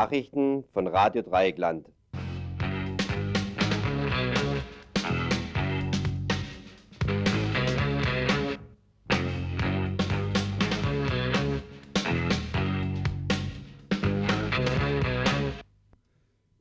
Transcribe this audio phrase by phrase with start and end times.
[0.00, 1.86] Nachrichten von Radio Dreieckland.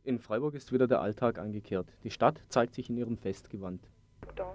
[0.04, 1.88] In Freiburg ist wieder der Alltag eingekehrt.
[2.04, 3.82] Die Stadt zeigt sich in ihrem Festgewand.
[4.36, 4.52] Da.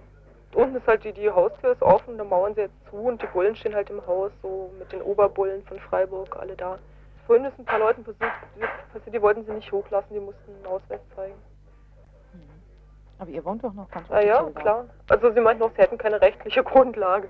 [0.53, 3.25] Unten ist halt die, die Haustür ist offen, da mauern sie jetzt zu und die
[3.33, 6.77] Bullen stehen halt im Haus, so mit den Oberbullen von Freiburg, alle da.
[7.25, 8.31] Vorhin ist ein paar Leuten passiert,
[9.11, 11.33] die wollten sie nicht hochlassen, die mussten einen Ausweis zeigen.
[12.33, 12.39] Mhm.
[13.17, 14.87] Aber ihr wohnt doch noch ganz Ah ja, klar.
[15.09, 17.27] Also sie meinten auch, sie hätten keine rechtliche Grundlage.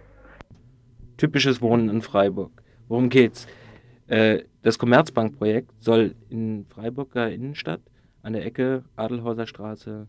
[1.18, 2.52] Typisches Wohnen in Freiburg.
[2.90, 3.48] Worum geht's?
[4.08, 7.82] Äh, das Commerzbank-Projekt soll in Freiburger Innenstadt
[8.22, 10.08] an der Ecke Adelhauser Straße,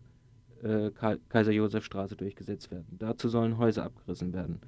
[0.63, 0.91] äh,
[1.29, 2.97] Kaiser-Josef-Straße durchgesetzt werden.
[2.99, 4.59] Dazu sollen Häuser abgerissen werden.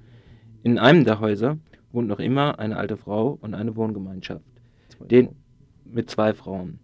[0.62, 1.58] In einem der Häuser
[1.92, 4.44] wohnt noch immer eine alte Frau und eine Wohngemeinschaft
[5.06, 5.36] den,
[5.84, 6.78] mit zwei Frauen.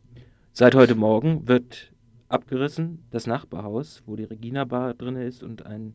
[0.52, 1.92] Seit heute Morgen wird
[2.28, 5.94] abgerissen das Nachbarhaus, wo die Regina Bar drin ist und ein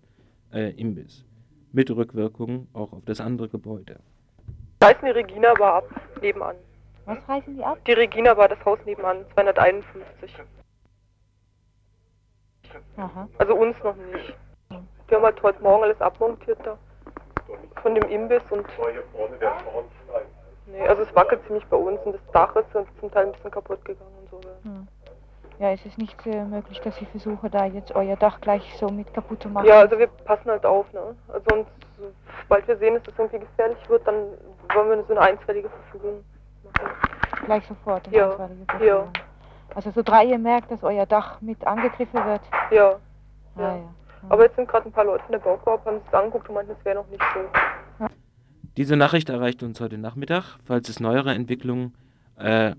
[0.54, 1.26] äh, Imbiss.
[1.72, 4.00] Mit Rückwirkung auch auf das andere Gebäude.
[4.82, 5.90] Reißen die Regina Bar ab,
[6.22, 6.56] nebenan.
[7.06, 7.84] Was reißen die ab?
[7.86, 10.32] Die Regina Bar, das Haus nebenan, 251.
[12.98, 13.28] Aha.
[13.38, 14.36] Also uns noch nicht.
[15.10, 16.78] Die haben halt heute Morgen alles abmontiert da.
[17.82, 18.66] Von dem Imbiss und.
[20.72, 23.52] Nee, also es wackelt ziemlich bei uns und das Dach ist zum Teil ein bisschen
[23.52, 24.50] kaputt gegangen und so.
[24.64, 24.88] Hm.
[25.60, 28.88] Ja, ist es nicht äh, möglich, dass Sie versuchen, da jetzt euer Dach gleich so
[28.88, 29.68] mit kaputt zu machen?
[29.68, 31.16] Ja, also wir passen halt auf, ne?
[31.28, 31.68] Also und
[32.42, 34.16] sobald wir sehen, dass das irgendwie gefährlich wird, dann
[34.74, 36.24] wollen wir so eine einstweilige Verfügung
[36.64, 37.46] machen.
[37.46, 38.28] Gleich sofort eine ja.
[38.30, 39.12] einstweilige Verfügung?
[39.14, 39.22] Ja.
[39.76, 42.42] Also so drei ihr merkt, dass euer Dach mit angegriffen wird?
[42.72, 42.96] Ja.
[43.56, 43.76] Ah, ja.
[43.76, 43.84] ja.
[44.30, 46.76] Aber jetzt sind gerade ein paar Leute von der Baukorb, haben es angeguckt und meinten,
[46.78, 47.40] es wäre noch nicht so.
[48.78, 50.58] Diese Nachricht erreicht uns heute Nachmittag.
[50.64, 51.94] Falls es neuere Entwicklungen
[52.38, 52.74] äh,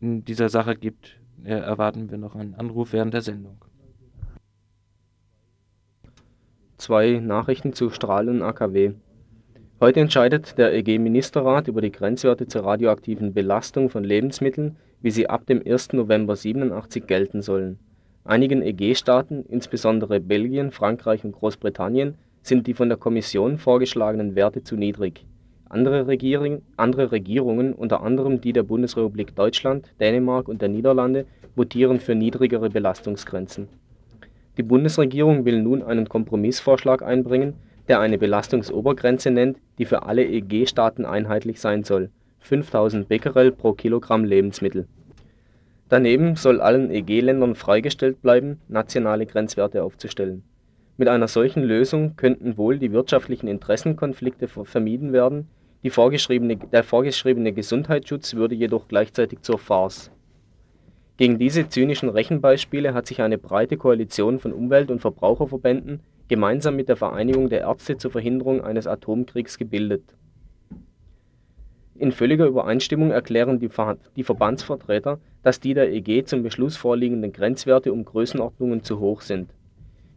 [0.00, 3.58] in dieser Sache gibt, äh, erwarten wir noch einen Anruf während der Sendung.
[6.76, 8.92] Zwei Nachrichten zu Strahl und AKW.
[9.80, 15.46] Heute entscheidet der EG-Ministerrat über die Grenzwerte zur radioaktiven Belastung von Lebensmitteln, wie sie ab
[15.46, 15.92] dem 1.
[15.94, 17.78] November 87 gelten sollen.
[18.24, 24.76] Einigen EG-Staaten, insbesondere Belgien, Frankreich und Großbritannien, sind die von der Kommission vorgeschlagenen Werte zu
[24.76, 25.24] niedrig.
[25.68, 31.26] Andere Regierungen, unter anderem die der Bundesrepublik Deutschland, Dänemark und der Niederlande,
[31.56, 33.68] votieren für niedrigere Belastungsgrenzen.
[34.56, 37.54] Die Bundesregierung will nun einen Kompromissvorschlag einbringen,
[37.88, 44.24] der eine Belastungsobergrenze nennt, die für alle EG-Staaten einheitlich sein soll: 5000 Becquerel pro Kilogramm
[44.24, 44.86] Lebensmittel.
[45.88, 50.44] Daneben soll allen EG-Ländern freigestellt bleiben, nationale Grenzwerte aufzustellen
[50.98, 55.48] mit einer solchen Lösung könnten wohl die wirtschaftlichen Interessenkonflikte vermieden werden,
[55.84, 60.10] der vorgeschriebene Gesundheitsschutz würde jedoch gleichzeitig zur Farce.
[61.18, 66.88] Gegen diese zynischen Rechenbeispiele hat sich eine breite Koalition von Umwelt und Verbraucherverbänden gemeinsam mit
[66.88, 70.02] der Vereinigung der Ärzte zur Verhinderung eines Atomkriegs gebildet.
[71.94, 78.04] In völliger Übereinstimmung erklären die Verbandsvertreter, dass die der EG zum Beschluss vorliegenden Grenzwerte um
[78.04, 79.55] Größenordnungen zu hoch sind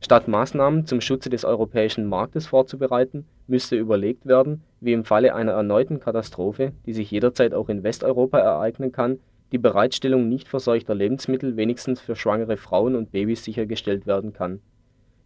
[0.01, 5.51] Statt Maßnahmen zum Schutze des europäischen Marktes vorzubereiten, müsste überlegt werden, wie im Falle einer
[5.51, 9.19] erneuten Katastrophe, die sich jederzeit auch in Westeuropa ereignen kann,
[9.51, 14.61] die Bereitstellung nicht verseuchter Lebensmittel wenigstens für schwangere Frauen und Babys sichergestellt werden kann.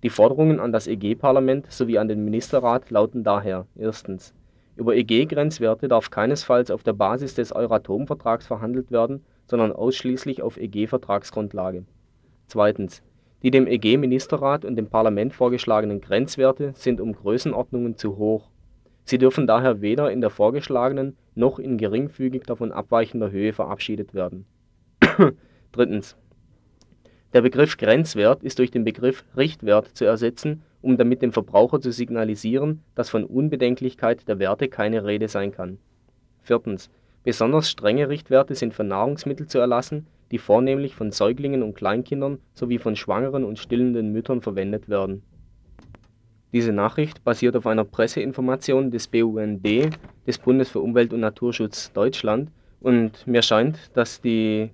[0.01, 4.33] Die Forderungen an das EG-Parlament sowie an den Ministerrat lauten daher: Erstens.
[4.75, 11.85] Über EG-Grenzwerte darf keinesfalls auf der Basis des Euratom-Vertrags verhandelt werden, sondern ausschließlich auf EG-Vertragsgrundlage.
[12.47, 13.03] Zweitens
[13.43, 18.49] die dem EG-Ministerrat und dem Parlament vorgeschlagenen Grenzwerte sind um Größenordnungen zu hoch.
[19.03, 24.45] Sie dürfen daher weder in der vorgeschlagenen noch in geringfügig davon abweichender Höhe verabschiedet werden.
[25.73, 26.15] Drittens.
[27.33, 31.91] Der Begriff Grenzwert ist durch den Begriff Richtwert zu ersetzen, um damit dem Verbraucher zu
[31.91, 35.79] signalisieren, dass von Unbedenklichkeit der Werte keine Rede sein kann.
[36.41, 36.89] Viertens.
[37.23, 42.79] Besonders strenge Richtwerte sind für Nahrungsmittel zu erlassen die vornehmlich von Säuglingen und Kleinkindern sowie
[42.79, 45.21] von schwangeren und stillenden Müttern verwendet werden.
[46.51, 49.63] Diese Nachricht basiert auf einer Presseinformation des BUND,
[50.25, 52.49] des Bundes für Umwelt und Naturschutz Deutschland,
[52.81, 54.71] und mir scheint, dass die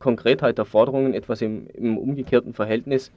[0.00, 3.12] Konkretheit der Forderungen etwas im, im umgekehrten Verhältnis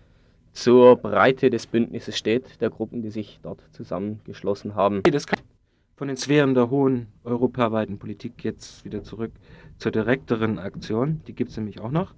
[0.53, 5.01] zur Breite des Bündnisses steht, der Gruppen, die sich dort zusammengeschlossen haben.
[6.01, 9.33] Von den Sphären der hohen europaweiten Politik jetzt wieder zurück
[9.77, 11.21] zur direkteren Aktion.
[11.27, 12.15] Die gibt es nämlich auch noch.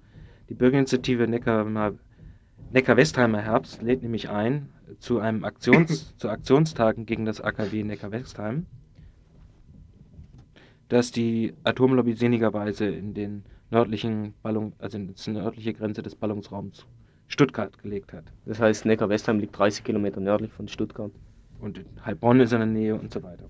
[0.48, 4.70] Die Bürgerinitiative Neckar-Westheimer Herbst lädt nämlich ein
[5.00, 8.64] zu einem Aktions, zu Aktionstagen gegen das AKW Neckar-Westheim,
[10.88, 16.86] das die Atomlobby sinnigerweise in den nördlichen Ballung, also in die nördliche Grenze des Ballungsraums
[17.26, 18.24] Stuttgart gelegt hat.
[18.46, 21.12] Das heißt, Neckar-Westheim liegt 30 Kilometer nördlich von Stuttgart.
[21.60, 23.44] Und Heilbronn ist in der Nähe und so weiter.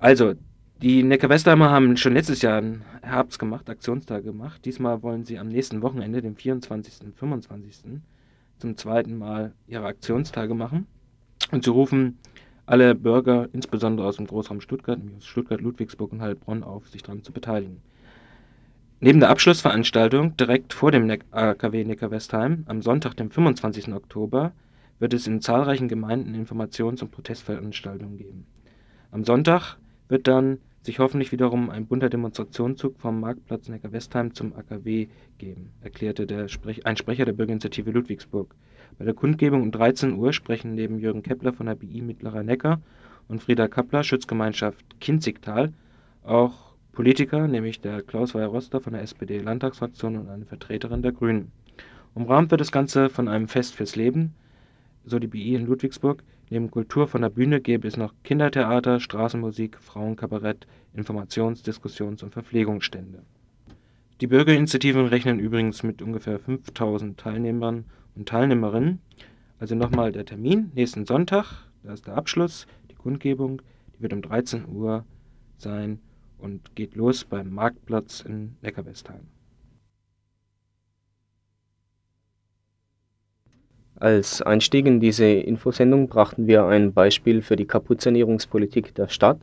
[0.00, 0.34] Also,
[0.80, 4.64] die Neckar-Westheimer haben schon letztes Jahr einen Herbst gemacht, Aktionstag gemacht.
[4.64, 7.04] Diesmal wollen sie am nächsten Wochenende, dem 24.
[7.04, 8.00] und 25.
[8.58, 10.86] zum zweiten Mal ihre Aktionstage machen.
[11.50, 12.18] Und sie rufen
[12.64, 17.02] alle Bürger, insbesondere aus dem Großraum Stuttgart, nämlich aus Stuttgart, Ludwigsburg und Heilbronn, auf, sich
[17.02, 17.80] daran zu beteiligen.
[19.00, 23.92] Neben der Abschlussveranstaltung direkt vor dem AKW Neckar-Westheim am Sonntag, dem 25.
[23.92, 24.52] Oktober,
[25.00, 28.46] wird es in zahlreichen Gemeinden Informations- und Protestveranstaltungen geben.
[29.10, 29.76] Am Sonntag
[30.08, 36.48] wird dann sich hoffentlich wiederum ein bunter Demonstrationszug vom Marktplatz Neckar-Westheim zum AKW geben, erklärte
[36.48, 38.54] Sprech ein Sprecher der Bürgerinitiative Ludwigsburg.
[38.98, 42.80] Bei der Kundgebung um 13 Uhr sprechen neben Jürgen Kepler von der BI Mittlerer Neckar
[43.28, 45.72] und Frieda Kappler, Schutzgemeinschaft Kinzigtal,
[46.24, 51.52] auch Politiker, nämlich der Klaus Weyer-Roster von der SPD-Landtagsfraktion und eine Vertreterin der Grünen.
[52.14, 54.34] Umrahmt wird das Ganze von einem Fest fürs Leben,
[55.08, 56.22] so die BI in Ludwigsburg.
[56.50, 63.22] Neben Kultur von der Bühne gäbe es noch Kindertheater, Straßenmusik, Frauenkabarett, Informations-, Diskussions- und Verpflegungsstände.
[64.20, 67.84] Die Bürgerinitiativen rechnen übrigens mit ungefähr 5000 Teilnehmern
[68.16, 69.00] und Teilnehmerinnen.
[69.60, 73.62] Also nochmal der Termin, nächsten Sonntag, da ist der Abschluss, die Kundgebung,
[73.96, 75.04] die wird um 13 Uhr
[75.56, 76.00] sein
[76.38, 79.26] und geht los beim Marktplatz in Neckarwestheim.
[84.00, 89.40] Als Einstieg in diese Infosendung brachten wir ein Beispiel für die Kaputtsanierungspolitik der Stadt.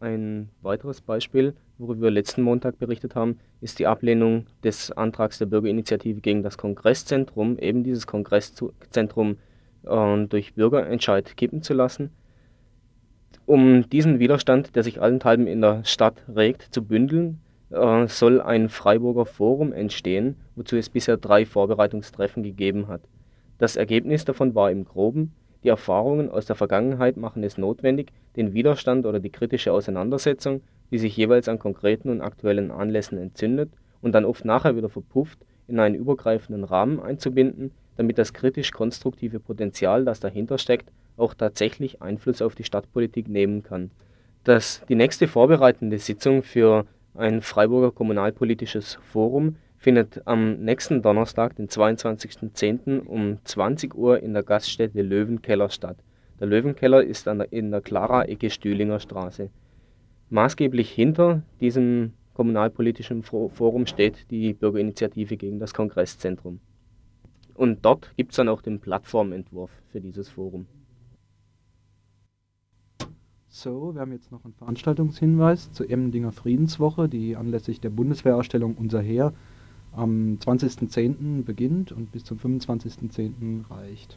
[0.00, 5.46] Ein weiteres Beispiel, worüber wir letzten Montag berichtet haben, ist die Ablehnung des Antrags der
[5.46, 9.36] Bürgerinitiative gegen das Kongresszentrum, eben dieses Kongresszentrum
[9.84, 12.08] äh, durch Bürgerentscheid kippen zu lassen.
[13.44, 18.70] Um diesen Widerstand, der sich allenthalben in der Stadt regt, zu bündeln, äh, soll ein
[18.70, 23.02] Freiburger Forum entstehen, wozu es bisher drei Vorbereitungstreffen gegeben hat.
[23.58, 25.32] Das Ergebnis davon war im Groben:
[25.62, 30.98] Die Erfahrungen aus der Vergangenheit machen es notwendig, den Widerstand oder die kritische Auseinandersetzung, die
[30.98, 33.70] sich jeweils an konkreten und aktuellen Anlässen entzündet
[34.00, 40.04] und dann oft nachher wieder verpufft, in einen übergreifenden Rahmen einzubinden, damit das kritisch-konstruktive Potenzial,
[40.04, 43.90] das dahinter steckt auch tatsächlich Einfluss auf die Stadtpolitik nehmen kann.
[44.44, 51.68] Das, die nächste vorbereitende Sitzung für ein Freiburger Kommunalpolitisches Forum findet am nächsten Donnerstag, den
[51.68, 53.00] 22.10.
[53.06, 55.96] um 20 Uhr in der Gaststätte Löwenkeller statt.
[56.40, 59.50] Der Löwenkeller ist der, in der Clara-Ecke Stühlinger Straße.
[60.30, 66.60] Maßgeblich hinter diesem kommunalpolitischen Forum steht die Bürgerinitiative gegen das Kongresszentrum.
[67.54, 70.66] Und dort gibt es dann auch den Plattformentwurf für dieses Forum.
[73.48, 79.00] So, wir haben jetzt noch einen Veranstaltungshinweis zur Emmendinger Friedenswoche, die anlässlich der Bundeswehrausstellung Unser
[79.00, 79.32] Heer
[79.98, 81.44] am 20.10.
[81.44, 83.70] beginnt und bis zum 25.10.
[83.70, 84.16] reicht.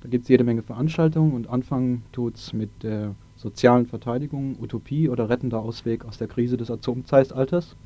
[0.00, 5.08] Da gibt es jede Menge Veranstaltungen und anfangen tut es mit der sozialen Verteidigung, Utopie
[5.08, 7.76] oder rettender Ausweg aus der Krise des Atomzeitalters.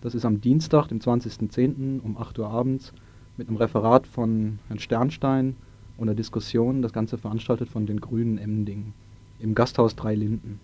[0.00, 2.00] Das ist am Dienstag, dem 20.10.
[2.00, 2.92] um 8 Uhr abends
[3.36, 5.56] mit einem Referat von Herrn Sternstein
[5.96, 8.94] und einer Diskussion, das Ganze veranstaltet von den Grünen Emmendingen
[9.40, 10.60] im Gasthaus Drei Linden.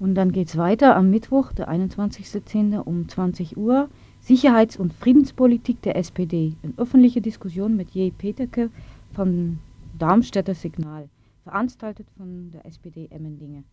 [0.00, 2.78] Und dann geht es weiter am Mittwoch, der 21.10.
[2.78, 3.88] um 20 Uhr.
[4.22, 6.54] Sicherheits- und Friedenspolitik der SPD.
[6.62, 8.16] Eine öffentliche Diskussion mit J.
[8.16, 8.70] Peterke
[9.12, 9.58] vom
[9.98, 11.08] Darmstädter Signal.
[11.42, 13.64] Veranstaltet von der SPD Emmendinge.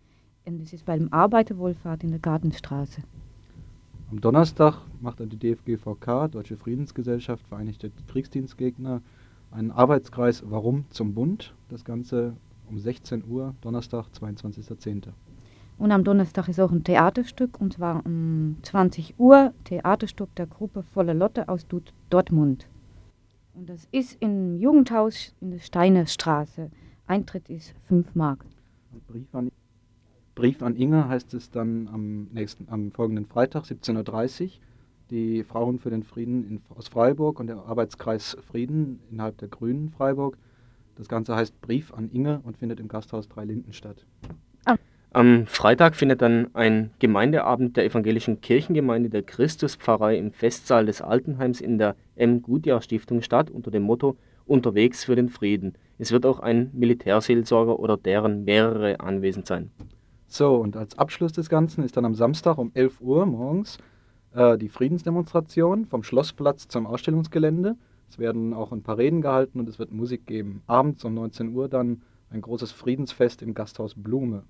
[0.45, 3.03] Und es ist beim Arbeiterwohlfahrt in der Gartenstraße.
[4.09, 9.03] Am Donnerstag macht die DFGVK, Deutsche Friedensgesellschaft, Vereinigte Kriegsdienstgegner,
[9.51, 11.53] einen Arbeitskreis Warum zum Bund.
[11.69, 12.35] Das Ganze
[12.67, 15.09] um 16 Uhr, Donnerstag, 22.10.
[15.79, 20.83] Und am Donnerstag ist auch ein Theaterstück, und zwar um 20 Uhr, Theaterstück der Gruppe
[20.83, 21.65] Volle Lotte aus
[22.09, 22.67] Dortmund.
[23.53, 26.69] Und das ist im Jugendhaus in der Steinerstraße.
[27.07, 28.45] Eintritt ist 5 Mark.
[29.07, 29.51] Brief an,
[30.35, 34.49] Brief an Inge heißt es dann am, nächsten, am folgenden Freitag, 17.30 Uhr.
[35.09, 39.89] Die Frauen für den Frieden in, aus Freiburg und der Arbeitskreis Frieden innerhalb der Grünen
[39.89, 40.37] Freiburg
[40.99, 44.05] das Ganze heißt Brief an Inge und findet im Gasthaus Drei Linden statt.
[45.11, 51.61] Am Freitag findet dann ein Gemeindeabend der evangelischen Kirchengemeinde der Christuspfarrei im Festsaal des Altenheims
[51.61, 52.43] in der M.
[52.43, 55.73] Gutjahr Stiftung statt unter dem Motto Unterwegs für den Frieden.
[55.97, 59.71] Es wird auch ein Militärseelsorger oder deren mehrere anwesend sein.
[60.27, 63.79] So, und als Abschluss des Ganzen ist dann am Samstag um 11 Uhr morgens
[64.35, 67.75] äh, die Friedensdemonstration vom Schlossplatz zum Ausstellungsgelände.
[68.11, 70.61] Es werden auch ein paar Reden gehalten und es wird Musik geben.
[70.67, 74.43] Abends um 19 Uhr dann ein großes Friedensfest im Gasthaus Blume.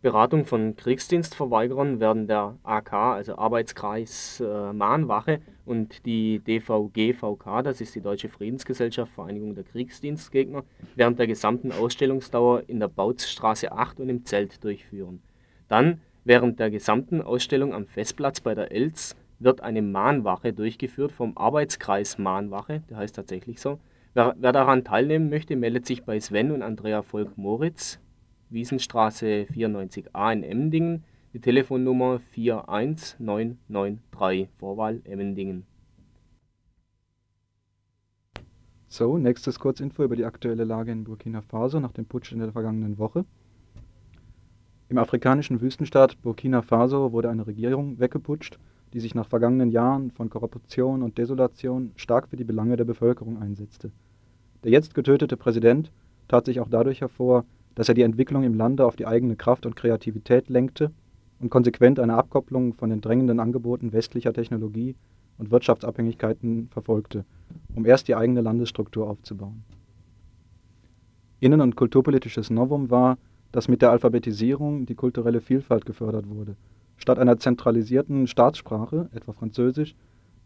[0.00, 7.96] Beratung von Kriegsdienstverweigerern werden der AK, also Arbeitskreis äh, Mahnwache und die DVGVK, das ist
[7.96, 10.62] die Deutsche Friedensgesellschaft Vereinigung der Kriegsdienstgegner,
[10.94, 15.20] während der gesamten Ausstellungsdauer in der Bautzstraße 8 und im Zelt durchführen.
[15.66, 21.36] Dann, während der gesamten Ausstellung am Festplatz bei der Elz, wird eine Mahnwache durchgeführt vom
[21.36, 23.80] Arbeitskreis Mahnwache, der heißt tatsächlich so.
[24.14, 27.98] Wer, wer daran teilnehmen möchte, meldet sich bei Sven und Andrea Volk-Moritz
[28.50, 35.64] Wiesenstraße 94a in Emmendingen, die Telefonnummer 41993, Vorwahl Emmendingen.
[38.88, 42.52] So, nächstes Kurzinfo über die aktuelle Lage in Burkina Faso nach dem Putsch in der
[42.52, 43.26] vergangenen Woche.
[44.88, 48.58] Im afrikanischen Wüstenstaat Burkina Faso wurde eine Regierung weggeputscht,
[48.94, 53.42] die sich nach vergangenen Jahren von Korruption und Desolation stark für die Belange der Bevölkerung
[53.42, 53.90] einsetzte.
[54.64, 55.92] Der jetzt getötete Präsident
[56.26, 57.44] tat sich auch dadurch hervor,
[57.78, 60.90] dass er die Entwicklung im Lande auf die eigene Kraft und Kreativität lenkte
[61.38, 64.96] und konsequent eine Abkopplung von den drängenden Angeboten westlicher Technologie
[65.38, 67.24] und Wirtschaftsabhängigkeiten verfolgte,
[67.76, 69.62] um erst die eigene Landesstruktur aufzubauen.
[71.38, 73.16] Innen- und kulturpolitisches Novum war,
[73.52, 76.56] dass mit der Alphabetisierung die kulturelle Vielfalt gefördert wurde.
[76.96, 79.94] Statt einer zentralisierten Staatssprache, etwa Französisch,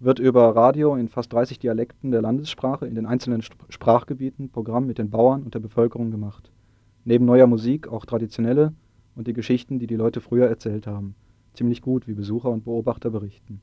[0.00, 4.98] wird über Radio in fast 30 Dialekten der Landessprache in den einzelnen Sprachgebieten Programm mit
[4.98, 6.51] den Bauern und der Bevölkerung gemacht
[7.04, 8.72] Neben neuer Musik auch traditionelle
[9.16, 11.14] und die Geschichten, die die Leute früher erzählt haben.
[11.54, 13.60] Ziemlich gut, wie Besucher und Beobachter berichten.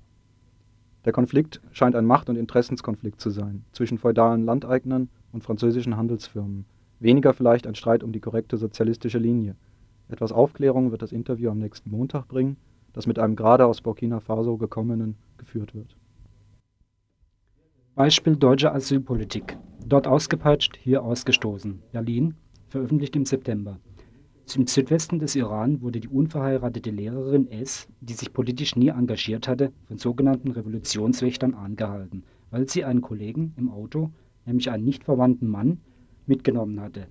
[1.06, 6.66] Der Konflikt scheint ein Macht- und Interessenskonflikt zu sein zwischen feudalen Landeignern und französischen Handelsfirmen,
[7.00, 9.56] weniger vielleicht ein Streit um die korrekte sozialistische Linie.
[10.10, 12.58] Etwas Aufklärung wird das Interview am nächsten Montag bringen,
[12.92, 15.96] das mit einem gerade aus Burkina Faso gekommenen geführt wird.
[17.96, 19.58] Beispiel deutsche Asylpolitik.
[19.86, 21.82] Dort ausgepeitscht, hier ausgestoßen.
[21.92, 22.36] Berlin,
[22.70, 23.80] veröffentlicht im September.
[24.56, 29.72] Im Südwesten des Iran wurde die unverheiratete Lehrerin S., die sich politisch nie engagiert hatte,
[29.88, 34.10] von sogenannten Revolutionswächtern angehalten, weil sie einen Kollegen im Auto,
[34.46, 35.82] nämlich einen nicht verwandten Mann,
[36.26, 37.08] mitgenommen hatte.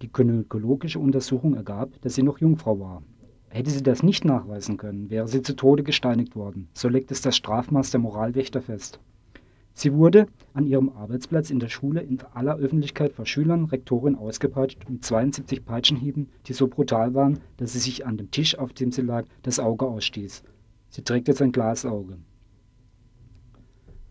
[0.00, 3.02] Die gynäkologische Untersuchung ergab, dass sie noch Jungfrau war.
[3.50, 6.68] Hätte sie das nicht nachweisen können, wäre sie zu Tode gesteinigt worden.
[6.72, 9.00] So legt es das Strafmaß der Moralwächter fest.
[9.78, 14.90] Sie wurde an ihrem Arbeitsplatz in der Schule in aller Öffentlichkeit vor Schülern, Rektorin ausgepeitscht
[14.90, 18.90] mit 72 Peitschenhieben, die so brutal waren, dass sie sich an dem Tisch, auf dem
[18.90, 20.42] sie lag, das Auge ausstieß.
[20.88, 22.18] Sie trägt jetzt ein Glasauge.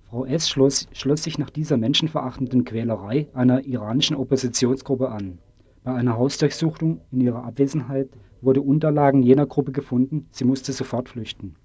[0.04, 0.48] Frau S.
[0.48, 5.40] Schloss, schloss sich nach dieser menschenverachtenden Quälerei einer iranischen Oppositionsgruppe an.
[5.84, 8.08] Bei einer Hausdurchsuchung in ihrer Abwesenheit
[8.40, 11.56] wurde Unterlagen jener Gruppe gefunden, sie musste sofort flüchten.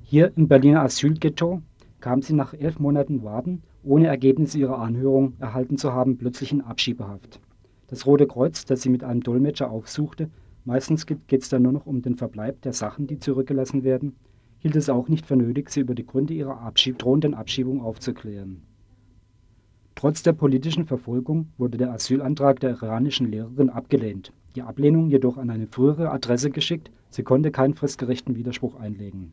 [0.00, 1.60] Hier im Berliner Asylghetto
[2.02, 6.60] kam sie nach elf Monaten Warten, ohne Ergebnis ihrer Anhörung erhalten zu haben, plötzlich in
[6.60, 7.40] Abschiebehaft.
[7.86, 10.28] Das Rote Kreuz, das sie mit einem Dolmetscher aufsuchte,
[10.64, 14.16] meistens geht es dann nur noch um den Verbleib der Sachen, die zurückgelassen werden,
[14.58, 18.62] hielt es auch nicht für nötig, sie über die Gründe ihrer Abschieb drohenden Abschiebung aufzuklären.
[19.94, 25.50] Trotz der politischen Verfolgung wurde der Asylantrag der iranischen Lehrerin abgelehnt, die Ablehnung jedoch an
[25.50, 29.32] eine frühere Adresse geschickt, sie konnte keinen fristgerechten Widerspruch einlegen.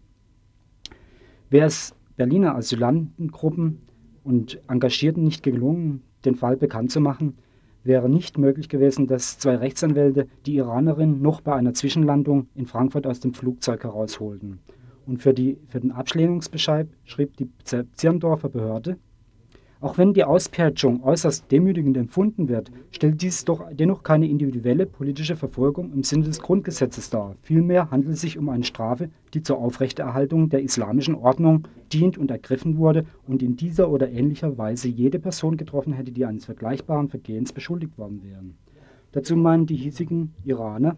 [1.49, 3.79] Wer es Berliner Asylantengruppen
[4.25, 7.38] und Engagierten nicht gelungen, den Fall bekannt zu machen,
[7.85, 13.07] wäre nicht möglich gewesen, dass zwei Rechtsanwälte die Iranerin noch bei einer Zwischenlandung in Frankfurt
[13.07, 14.59] aus dem Flugzeug herausholten.
[15.05, 17.47] Und für, die, für den Ablehnungsbescheid schrieb die
[17.93, 18.97] Zirndorfer Behörde,
[19.81, 25.38] auch wenn die Auspeitschung äußerst demütigend empfunden wird, stellt dies doch dennoch keine individuelle politische
[25.38, 27.36] Verfolgung im Sinne des Grundgesetzes dar.
[27.43, 32.29] Vielmehr handelt es sich um eine Strafe, die zur Aufrechterhaltung der islamischen Ordnung dient und
[32.29, 37.07] ergriffen wurde und in dieser oder ähnlicher Weise jede Person getroffen hätte, die eines vergleichbaren
[37.07, 38.43] Vergehens beschuldigt worden wäre.
[39.13, 40.98] Dazu meinen die hiesigen Iraner,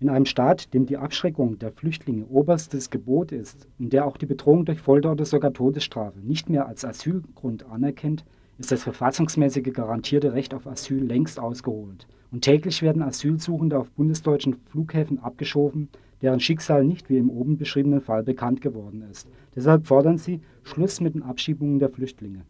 [0.00, 4.26] in einem Staat, dem die Abschreckung der Flüchtlinge oberstes Gebot ist und der auch die
[4.26, 8.24] Bedrohung durch Folter oder sogar Todesstrafe nicht mehr als Asylgrund anerkennt,
[8.58, 12.06] ist das verfassungsmäßige garantierte Recht auf Asyl längst ausgeholt.
[12.32, 15.88] Und täglich werden Asylsuchende auf bundesdeutschen Flughäfen abgeschoben,
[16.22, 19.28] deren Schicksal nicht wie im oben beschriebenen Fall bekannt geworden ist.
[19.54, 22.42] Deshalb fordern sie Schluss mit den Abschiebungen der Flüchtlinge.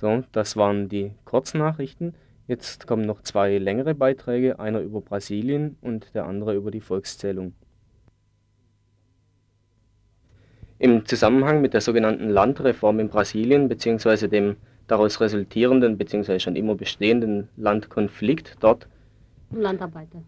[0.00, 2.14] So, das waren die Kurznachrichten.
[2.46, 7.52] Jetzt kommen noch zwei längere Beiträge, einer über Brasilien und der andere über die Volkszählung.
[10.78, 14.28] Im Zusammenhang mit der sogenannten Landreform in Brasilien bzw.
[14.28, 14.54] dem
[14.86, 16.38] daraus resultierenden bzw.
[16.38, 18.86] schon immer bestehenden Landkonflikt dort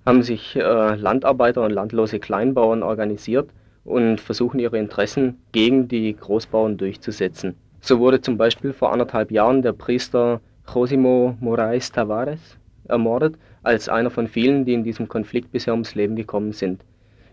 [0.05, 3.51] haben sich äh, Landarbeiter und landlose Kleinbauern organisiert
[3.85, 7.55] und versuchen ihre Interessen gegen die Großbauern durchzusetzen.
[7.81, 10.41] So wurde zum Beispiel vor anderthalb Jahren der Priester
[10.73, 16.15] Josimo Moraes Tavares ermordet, als einer von vielen, die in diesem Konflikt bisher ums Leben
[16.15, 16.83] gekommen sind.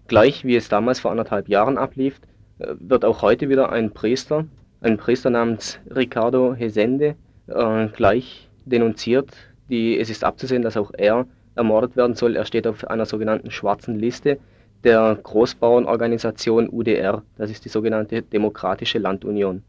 [0.07, 2.19] Gleich wie es damals vor anderthalb Jahren ablief,
[2.59, 4.45] äh, wird auch heute wieder ein Priester,
[4.81, 7.15] ein Priester namens Ricardo Hesende,
[7.47, 9.31] äh, gleich denunziert.
[9.69, 11.25] Die, es ist abzusehen, dass auch er
[11.55, 12.35] ermordet werden soll.
[12.37, 14.39] Er steht auf einer sogenannten schwarzen Liste
[14.83, 19.63] der Großbauernorganisation UDR, das ist die sogenannte Demokratische Landunion.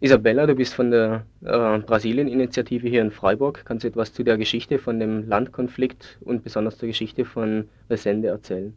[0.00, 3.64] Isabella, du bist von der äh, Brasilien-Initiative hier in Freiburg.
[3.64, 8.28] Kannst du etwas zu der Geschichte von dem Landkonflikt und besonders zur Geschichte von Resende
[8.28, 8.76] erzählen?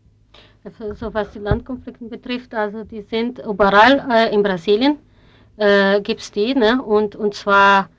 [0.63, 4.97] Also, so was die Landkonflikte betrifft, also die sind überall äh, in Brasilien,
[5.57, 6.81] äh, gibt es die, ne?
[6.81, 7.89] und, und zwar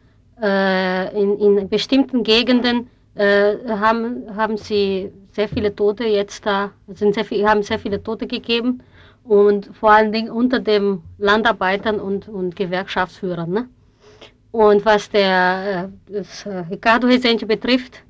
[0.41, 7.15] äh, in, in bestimmten Gegenden äh, haben, haben sie sehr viele Tote jetzt da, sind
[7.15, 8.83] sehr viel, haben sehr viele Tote gegeben
[9.25, 13.51] und vor allen Dingen unter den Landarbeitern und, und Gewerkschaftsführern.
[13.51, 13.69] Ne?
[14.51, 18.03] Und was der äh, das äh, Ricardo Resende betrifft,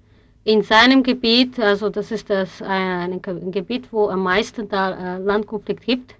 [0.44, 5.18] in seinem Gebiet, also das ist das ein, ein Gebiet, wo am meisten da äh,
[5.18, 6.14] Landkonflikt gibt.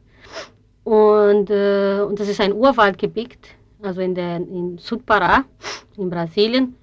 [0.85, 3.39] Und, äh, und das ist ein Urwaldgebiet,
[3.83, 5.45] also in, der, in Südpará,
[5.97, 6.75] in Brasilien.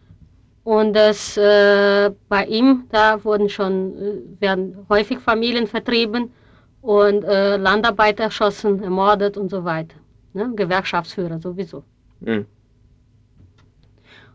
[0.64, 6.32] Und das, äh, bei ihm, da wurden schon, äh, werden häufig Familien vertrieben
[6.88, 9.98] und äh, Landarbeiter erschossen, ermordet und so weiter.
[10.32, 10.54] Ne?
[10.56, 11.84] Gewerkschaftsführer sowieso.
[12.22, 12.46] Mhm.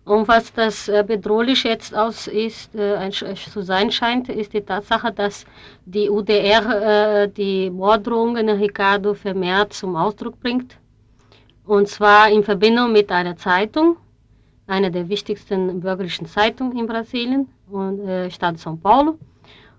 [0.04, 4.60] Und was das äh, bedrohlich jetzt aus ist, äh, ein, zu sein scheint, ist die
[4.60, 5.46] Tatsache, dass
[5.86, 10.76] die UDR äh, die Morddrohungen Ricardo vermehrt zum Ausdruck bringt.
[11.64, 13.96] Und zwar in Verbindung mit einer Zeitung,
[14.66, 19.16] einer der wichtigsten bürgerlichen Zeitungen in Brasilien, und, äh, Stadt São Paulo.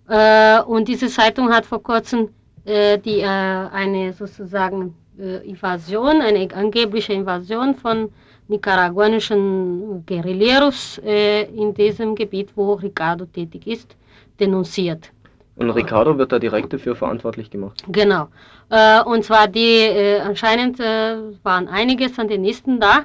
[0.08, 2.30] Äh, und diese Zeitung hat vor kurzem
[2.66, 8.10] die, äh, eine sozusagen äh, Invasion, eine angebliche Invasion von
[8.48, 13.96] nicaraguanischen Guerilleros äh, in diesem Gebiet, wo Ricardo tätig ist,
[14.40, 15.12] denunziert.
[15.56, 17.84] Und Ricardo wird da direkt dafür verantwortlich gemacht.
[17.90, 18.28] Genau.
[18.70, 23.04] Äh, und zwar die, äh, anscheinend äh, waren einige Sandinisten da äh,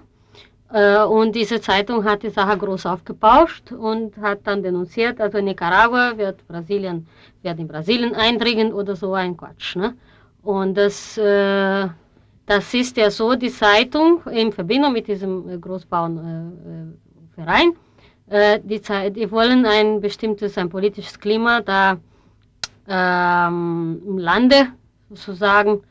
[0.70, 6.46] und diese Zeitung hat die Sache groß aufgebauscht und hat dann denunziert, also Nicaragua wird
[6.46, 7.06] Brasilien,
[7.42, 9.76] wird in Brasilien eindringen oder so ein Quatsch.
[9.76, 9.94] Ne?
[10.42, 11.88] Und das, äh,
[12.46, 17.72] das ist ja so, die Zeitung in Verbindung mit diesem äh, Großbauernverein,
[18.28, 18.80] äh, die,
[19.12, 21.98] die wollen ein bestimmtes, ein politisches Klima da
[22.88, 24.68] ähm, im Lande
[25.10, 25.82] sozusagen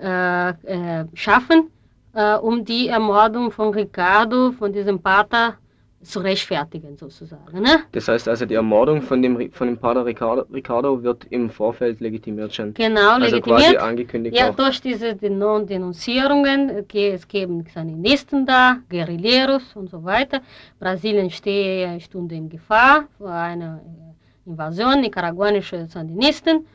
[0.00, 1.70] äh, äh, schaffen,
[2.14, 5.54] äh, um die Ermordung von Ricardo, von diesem Pater,
[6.02, 7.60] zu rechtfertigen sozusagen.
[7.60, 7.82] Ne?
[7.92, 12.00] Das heißt also, die Ermordung von dem, von dem Pater Ricardo, Ricardo wird im Vorfeld
[12.00, 12.72] legitimiert schon.
[12.72, 13.62] Genau, Also legitimiert.
[13.64, 14.54] quasi angekündigt Ja, auch.
[14.56, 20.40] durch diese Denon Denunzierungen, okay, es geben Sandinisten da, Guerilleros und so weiter.
[20.78, 26.66] Brasilien stehe eine Stunde in Gefahr vor einer äh, Invasion nicaraguanischer Sandinisten.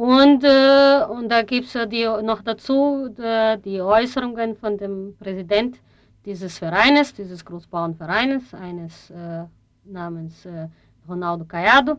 [0.00, 5.76] Und, äh, und da gibt es die, noch dazu die, die Äußerungen von dem Präsident
[6.24, 9.44] dieses Vereines, dieses Großbauernvereines, eines äh,
[9.84, 10.68] namens äh,
[11.06, 11.98] Ronaldo Caiado.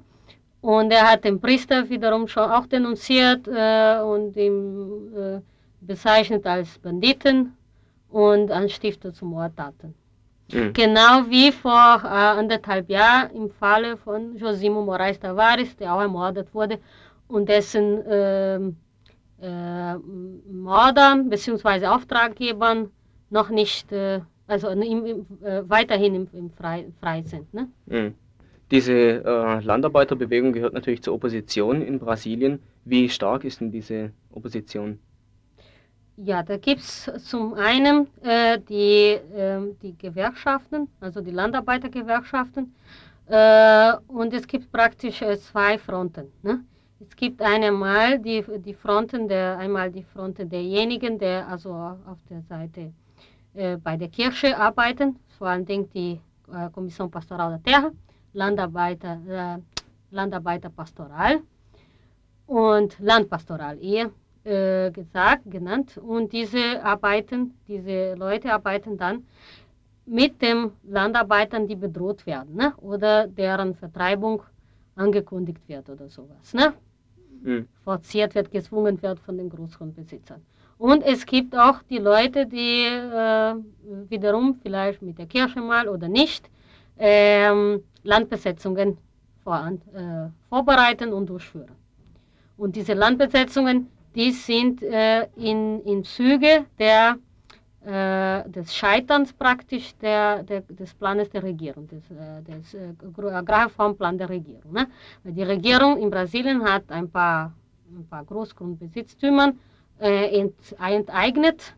[0.62, 5.40] Und er hat den Priester wiederum schon auch denunziert äh, und ihn äh,
[5.82, 7.56] bezeichnet als Banditen
[8.10, 9.94] und Anstifter zu Mordtaten.
[10.52, 10.74] Mhm.
[10.74, 16.52] Genau wie vor äh, anderthalb Jahren im Falle von Josimo Moraes Tavares, der auch ermordet
[16.52, 16.80] wurde
[17.32, 18.76] und dessen ähm,
[19.42, 21.88] äh, Mordern bzw.
[21.88, 22.92] Auftraggebern
[23.30, 27.54] noch nicht, äh, also im, im, äh, weiterhin im, im frei, frei sind.
[27.54, 27.68] Ne?
[27.86, 28.14] Mhm.
[28.70, 32.60] Diese äh, Landarbeiterbewegung gehört natürlich zur Opposition in Brasilien.
[32.86, 35.00] Wie stark ist denn diese Opposition?
[36.18, 42.74] Ja, da gibt es zum einen äh, die, ähm, die Gewerkschaften, also die Landarbeitergewerkschaften,
[43.28, 46.32] äh, und es gibt praktisch äh, zwei Fronten.
[46.44, 46.64] Ne?
[47.04, 52.42] Es gibt einmal die, die Fronten der, einmal die Fronten derjenigen, der also auf der
[52.44, 52.94] Seite
[53.56, 56.20] äh, bei der Kirche arbeiten, vor allen Dingen die
[56.54, 57.92] äh, Kommission Pastoral der Terra,
[58.34, 59.58] Landarbeiter, äh,
[60.12, 61.40] Landarbeiterpastoral
[62.46, 64.12] und Landpastoral eher
[64.44, 65.98] äh, gesagt, genannt.
[65.98, 69.26] Und diese arbeiten, diese Leute arbeiten dann
[70.06, 72.74] mit den Landarbeitern, die bedroht werden ne?
[72.78, 74.44] oder deren Vertreibung
[74.96, 76.54] angekündigt wird oder sowas.
[76.54, 76.74] Ne?
[77.44, 77.68] Mhm.
[77.84, 80.42] Forciert wird, gezwungen wird von den Großgrundbesitzern.
[80.78, 83.56] Und es gibt auch die Leute, die äh,
[84.10, 86.50] wiederum vielleicht mit der Kirche mal oder nicht
[86.98, 88.98] ähm, Landbesetzungen
[89.44, 91.76] vor, äh, vorbereiten und durchführen.
[92.58, 97.18] Und diese Landbesetzungen, die sind äh, in, in Züge der,
[97.86, 104.18] äh, des Scheiterns praktisch der, der, des Planes der Regierung, des, äh, des äh, Agrarreformplans
[104.20, 104.72] der Regierung.
[104.74, 104.88] Ne?
[105.24, 107.54] Die Regierung in Brasilien hat ein paar,
[107.90, 109.60] ein paar Großgrundbesitztümern
[110.00, 111.76] äh, enteignet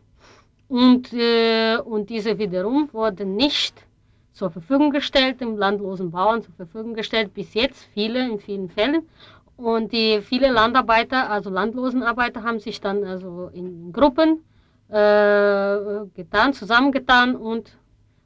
[0.68, 3.86] und, äh, und diese wiederum wurden nicht
[4.32, 9.08] zur Verfügung gestellt, dem landlosen Bauern zur Verfügung gestellt, bis jetzt viele, in vielen Fällen.
[9.56, 14.40] Und die viele Landarbeiter, also Landlosenarbeiter, haben sich dann also in Gruppen
[14.88, 17.76] äh, getan, zusammengetan und,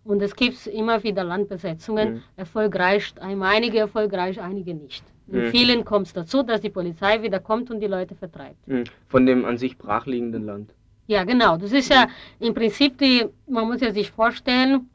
[0.04, 2.22] und es gibt immer wieder Landbesetzungen, mhm.
[2.36, 5.04] erfolgreich, einige erfolgreich, einige nicht.
[5.28, 5.50] In mhm.
[5.50, 8.66] vielen kommt es dazu, dass die Polizei wieder kommt und die Leute vertreibt.
[8.66, 8.84] Mhm.
[9.06, 10.74] Von dem an sich brachliegenden Land.
[11.06, 11.56] Ja, genau.
[11.56, 12.06] Das ist ja
[12.38, 14.88] im Prinzip die, man muss ja sich vorstellen,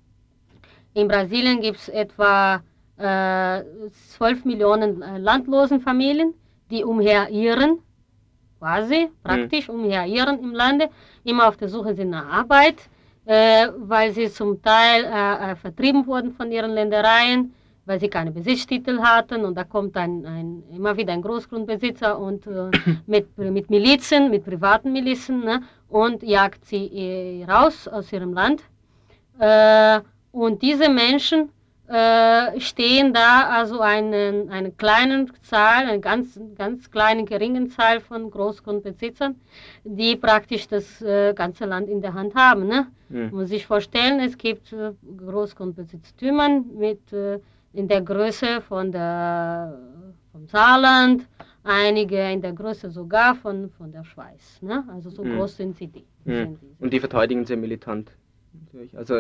[0.93, 2.61] in Brasilien gibt es etwa
[2.97, 3.63] äh,
[4.17, 6.33] 12 Millionen äh, landlosen Familien,
[6.69, 7.79] die umherirren,
[8.63, 9.75] quasi, praktisch mhm.
[9.75, 10.89] umherirren im Lande,
[11.25, 12.77] immer auf der Suche sind nach Arbeit,
[13.25, 17.53] äh, weil sie zum Teil äh, äh, vertrieben wurden von ihren Ländereien,
[17.85, 22.47] weil sie keine Besitztitel hatten und da kommt ein, ein immer wieder ein Großgrundbesitzer und
[22.47, 22.71] äh,
[23.05, 28.61] mit, mit Milizen, mit privaten Milizen ne, und jagt sie äh, raus aus ihrem Land.
[29.39, 29.99] Äh,
[30.31, 31.49] und diese Menschen
[31.87, 38.31] äh, stehen da also eine, eine kleine Zahl, eine ganz, ganz kleine, geringe Zahl von
[38.31, 39.35] Großgrundbesitzern,
[39.83, 42.67] die praktisch das äh, ganze Land in der Hand haben.
[42.67, 42.87] Ne?
[43.09, 43.19] Mhm.
[43.19, 47.39] Man muss sich vorstellen, es gibt äh, Großgrundbesitztümer mit, äh,
[47.73, 49.77] in der Größe von der,
[50.31, 51.27] vom Saarland,
[51.63, 54.61] einige in der Größe sogar von, von der Schweiz.
[54.61, 54.85] Ne?
[54.87, 55.35] Also so mhm.
[55.35, 56.05] groß sind sie die.
[56.23, 56.59] Mhm.
[56.79, 58.11] Und die verteidigen sie militant.
[58.95, 59.15] Also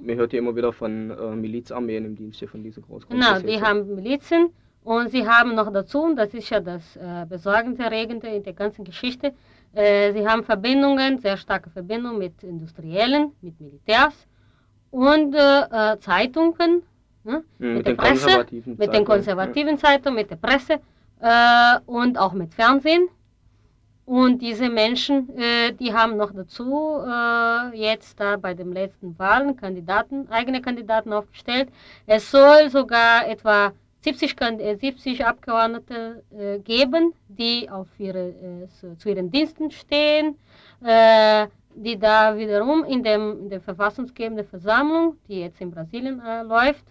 [0.00, 3.14] man hört ja immer wieder von äh, Milizarmeen im Dienste von dieser Großgruppe.
[3.14, 4.50] Genau, die haben Milizen
[4.84, 8.84] und sie haben noch dazu, und das ist ja das äh, Besorgniserregende in der ganzen
[8.84, 9.32] Geschichte,
[9.72, 14.26] äh, sie haben Verbindungen, sehr starke Verbindungen mit Industriellen, mit Militärs
[14.90, 16.82] und äh, äh Zeitungen,
[17.24, 17.42] ne?
[17.58, 19.78] mhm, mit, mit, der Presse, mit den konservativen ja.
[19.78, 20.80] Zeitungen, mit der Presse
[21.20, 23.08] äh, und auch mit Fernsehen.
[24.06, 29.56] Und diese Menschen, äh, die haben noch dazu äh, jetzt da bei den letzten Wahlen
[29.56, 31.70] Kandidaten, eigene Kandidaten aufgestellt.
[32.06, 34.36] Es soll sogar etwa 70,
[34.80, 40.36] 70 äh, Abgeordnete äh, geben, die auf ihre, äh, zu, zu, ihren Diensten stehen,
[40.84, 46.84] äh, die da wiederum in, dem, in der verfassungsgebenden Versammlung, die jetzt in Brasilien läuft,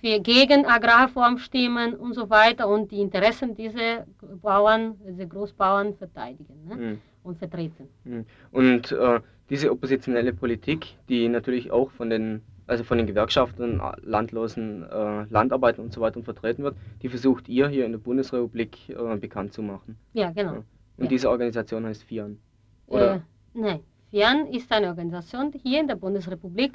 [0.00, 4.06] für gegen Agrarform stimmen und so weiter und die Interessen dieser
[4.42, 6.76] Bauern, dieser Großbauern verteidigen ne?
[6.76, 6.98] mhm.
[7.22, 7.88] und vertreten.
[8.04, 8.24] Mhm.
[8.52, 9.20] Und äh,
[9.50, 15.86] diese oppositionelle Politik, die natürlich auch von den also von den Gewerkschaften, landlosen äh, Landarbeitern
[15.86, 19.62] und so weiter vertreten wird, die versucht ihr hier in der Bundesrepublik äh, bekannt zu
[19.62, 19.98] machen.
[20.12, 20.52] Ja, genau.
[20.52, 20.62] Ja.
[20.98, 21.08] Und ja.
[21.08, 22.38] diese Organisation heißt FIAN.
[22.86, 23.14] Oder?
[23.14, 23.20] Äh,
[23.54, 26.72] nein, FIAN ist eine Organisation hier in der Bundesrepublik,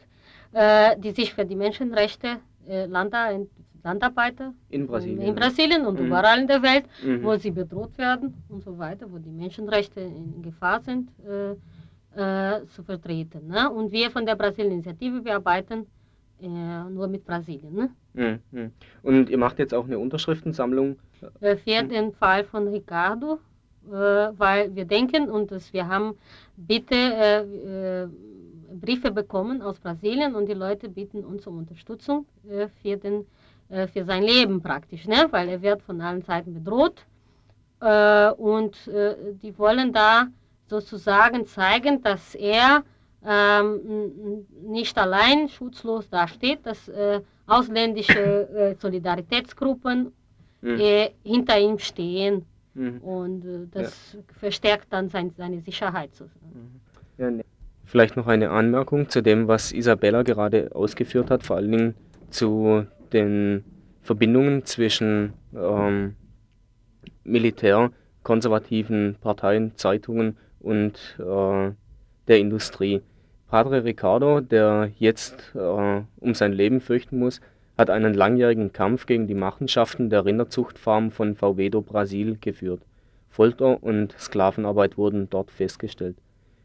[0.54, 6.08] äh, die sich für die Menschenrechte äh, Landarbeiter in Brasilien, in Brasilien und mhm.
[6.08, 7.24] überall in der Welt, mhm.
[7.24, 11.56] wo sie bedroht werden und so weiter, wo die Menschenrechte in Gefahr sind, äh,
[12.16, 13.48] äh, zu vertreten.
[13.48, 13.70] Ne?
[13.70, 15.88] Und wir von der Brasilien-Initiative, wir arbeiten
[16.42, 17.74] äh, nur mit Brasilien.
[17.74, 17.90] Ne?
[18.14, 18.40] Mhm.
[18.52, 18.72] mhm.
[19.02, 20.98] Und ihr macht jetzt auch eine Unterschriftensammlung?
[21.42, 23.40] Äh, für den Fall von Ricardo,
[23.88, 26.16] äh, weil wir denken und dass wir haben
[26.56, 28.10] bitte
[28.74, 33.26] Briefe bekommen aus Brasilien und die Leute bieten uns um Unterstützung äh, für, den,
[33.70, 35.28] äh, für sein Leben praktisch, ne?
[35.32, 37.06] weil er wird von allen Seiten bedroht
[37.82, 40.28] äh, und äh, die wollen da
[40.68, 42.84] sozusagen zeigen, dass er
[43.26, 50.12] ähm, nicht allein schutzlos dasteht, dass äh, ausländische äh, Solidaritätsgruppen
[50.62, 51.10] mhm.
[51.24, 52.98] hinter ihm stehen mhm.
[53.00, 54.20] und das ja.
[54.40, 56.12] verstärkt dann sein, seine Sicherheit.
[56.20, 56.82] Mhm.
[57.18, 57.44] Ja, ne.
[57.94, 61.96] Vielleicht noch eine Anmerkung zu dem, was Isabella gerade ausgeführt hat, vor allen Dingen
[62.32, 63.64] zu den
[64.02, 66.16] Verbindungen zwischen ähm,
[67.24, 67.92] Militär,
[68.24, 71.72] konservativen Parteien, Zeitungen und äh,
[72.28, 73.04] der Industrie.
[73.48, 77.42] Padre Ricardo, der jetzt äh, um sein Leben fürchten muss,
[77.78, 82.82] hat einen langjährigen Kampf gegen die Machenschaften der Rinderzuchtfarm von Fauvedo Brasil geführt.
[83.30, 86.18] Folter und Sklavenarbeit wurden dort festgestellt.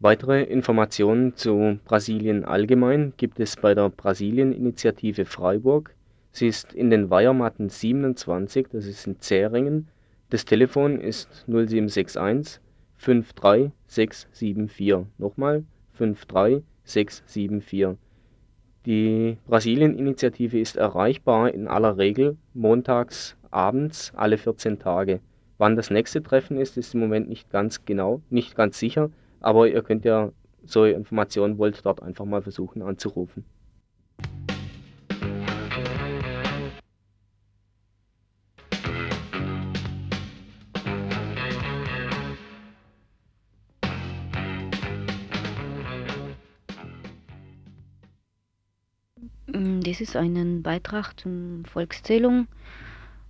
[0.00, 5.94] Weitere Informationen zu Brasilien allgemein gibt es bei der Brasilien-Initiative Freiburg.
[6.32, 9.86] Sie ist in den Weiermatten 27, das ist in Zähringen.
[10.30, 12.60] Das Telefon ist 0761
[12.96, 15.06] 53674.
[15.18, 15.62] Nochmal
[15.98, 17.96] 53674.
[18.86, 25.20] Die Brasilien-Initiative ist erreichbar in aller Regel montags abends alle 14 Tage.
[25.58, 29.68] Wann das nächste Treffen ist, ist im Moment nicht ganz genau, nicht ganz sicher, aber
[29.68, 30.30] ihr könnt ja
[30.64, 33.44] so Informationen wollt dort einfach mal versuchen anzurufen.
[49.98, 51.32] Das ist ein Beitrag zur
[51.64, 52.46] Volkszählung.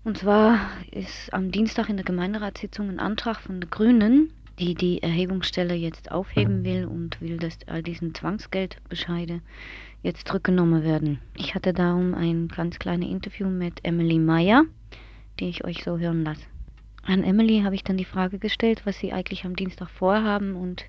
[0.04, 5.02] Und zwar ist am Dienstag in der Gemeinderatssitzung ein Antrag von den Grünen, die die
[5.02, 9.40] Erhebungsstelle jetzt aufheben will und will, dass all diesen Zwangsgeldbescheide
[10.02, 11.20] jetzt zurückgenommen werden.
[11.36, 14.64] Ich hatte darum ein ganz kleines Interview mit Emily Meyer,
[15.40, 16.44] die ich euch so hören lasse.
[17.02, 20.84] An Emily habe ich dann die Frage gestellt, was sie eigentlich am Dienstag vorhaben und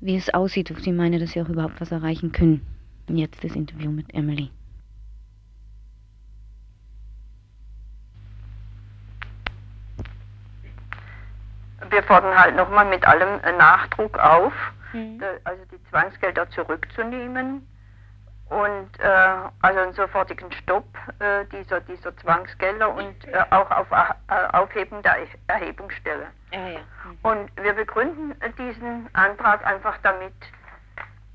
[0.00, 2.60] wie es aussieht, ob sie meine, dass sie auch überhaupt was erreichen können.
[3.08, 4.50] Und jetzt das Interview mit Emily.
[11.90, 14.52] Wir fordern halt nochmal mit allem Nachdruck auf,
[14.92, 15.20] Mhm.
[15.44, 17.66] also die Zwangsgelder zurückzunehmen
[18.50, 19.04] und äh,
[19.62, 20.84] also einen sofortigen Stopp
[21.18, 23.86] äh, dieser, dieser Zwangsgelder und äh, auch auf
[24.52, 26.26] Aufheben der Erhe- Erhebungsstelle.
[26.52, 26.80] Ah ja.
[27.22, 30.34] Und wir begründen diesen Antrag einfach damit,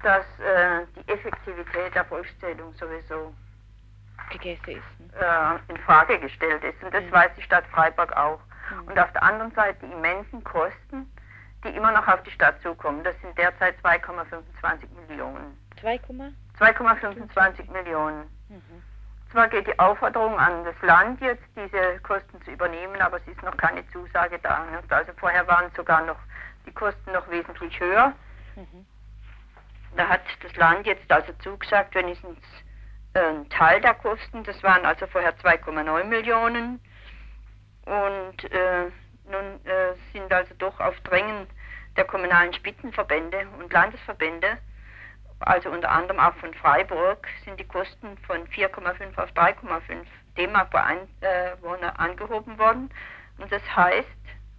[0.03, 3.33] dass äh, die Effektivität der Volkszählung sowieso
[4.29, 5.15] Gegessen ist.
[5.21, 6.81] äh, in Frage gestellt ist.
[6.83, 7.11] Und das Mhm.
[7.11, 8.39] weiß die Stadt Freiburg auch.
[8.71, 8.87] Mhm.
[8.89, 11.11] Und auf der anderen Seite die immensen Kosten,
[11.63, 13.03] die immer noch auf die Stadt zukommen.
[13.03, 15.57] Das sind derzeit 2,25 Millionen.
[15.79, 15.99] 2,
[16.59, 18.23] 2,25 Millionen.
[18.49, 18.61] mhm.
[19.31, 23.41] Zwar geht die Aufforderung an das Land jetzt, diese Kosten zu übernehmen, aber es ist
[23.43, 24.59] noch keine Zusage da.
[24.71, 24.81] ne?
[24.89, 26.17] Also vorher waren sogar noch
[26.65, 28.13] die Kosten noch wesentlich höher.
[28.55, 28.85] Mhm.
[29.95, 32.39] Da hat das Land jetzt also zugesagt, wenigstens
[33.13, 34.43] äh, einen Teil der Kosten.
[34.43, 36.79] Das waren also vorher 2,9 Millionen.
[37.85, 38.91] Und äh,
[39.29, 41.47] nun äh, sind also doch auf Drängen
[41.95, 44.57] der kommunalen Spitzenverbände und Landesverbände,
[45.39, 50.05] also unter anderem auch von Freiburg, sind die Kosten von 4,5 auf 3,5
[50.37, 52.89] D-Mark pro Einwohner angehoben worden.
[53.37, 54.07] Und das heißt,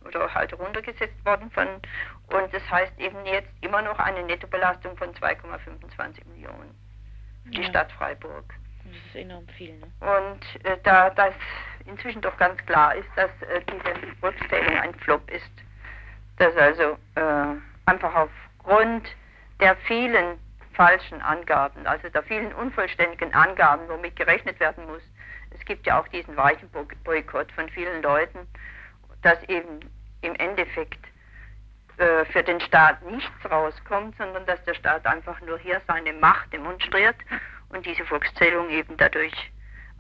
[0.05, 5.13] oder halt runtergesetzt worden von, und das heißt eben jetzt immer noch eine Nettobelastung von
[5.15, 6.75] 2,25 Millionen.
[7.45, 7.69] für Die Ja.
[7.69, 8.45] Stadt Freiburg.
[8.85, 9.87] Das ist enorm viel, ne?
[10.01, 11.35] Und äh, da das
[11.85, 15.51] inzwischen doch ganz klar ist, dass äh, diese Volkszählung ein Flop ist,
[16.39, 17.57] dass also äh,
[17.87, 19.09] einfach aufgrund
[19.61, 20.39] der vielen
[20.73, 25.03] falschen Angaben, also der vielen unvollständigen Angaben, womit gerechnet werden muss,
[25.51, 28.47] es gibt ja auch diesen weichen Bo- Boykott von vielen Leuten,
[29.23, 29.81] dass eben
[30.23, 31.05] im Endeffekt
[31.99, 36.53] äh, für den Staat nichts rauskommt, sondern dass der Staat einfach nur hier seine Macht
[36.53, 37.17] demonstriert
[37.71, 39.35] und diese Volkszählung eben dadurch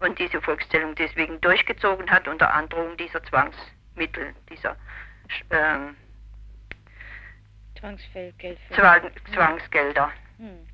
[0.01, 4.77] und diese Volkszählung deswegen durchgezogen hat unter Androhung dieser Zwangsmittel, dieser
[5.51, 5.97] ähm,
[7.79, 8.75] Zwangsgeldgeld für.
[8.75, 10.11] Zwang, Zwangsgelder.
[10.39, 10.67] Hm.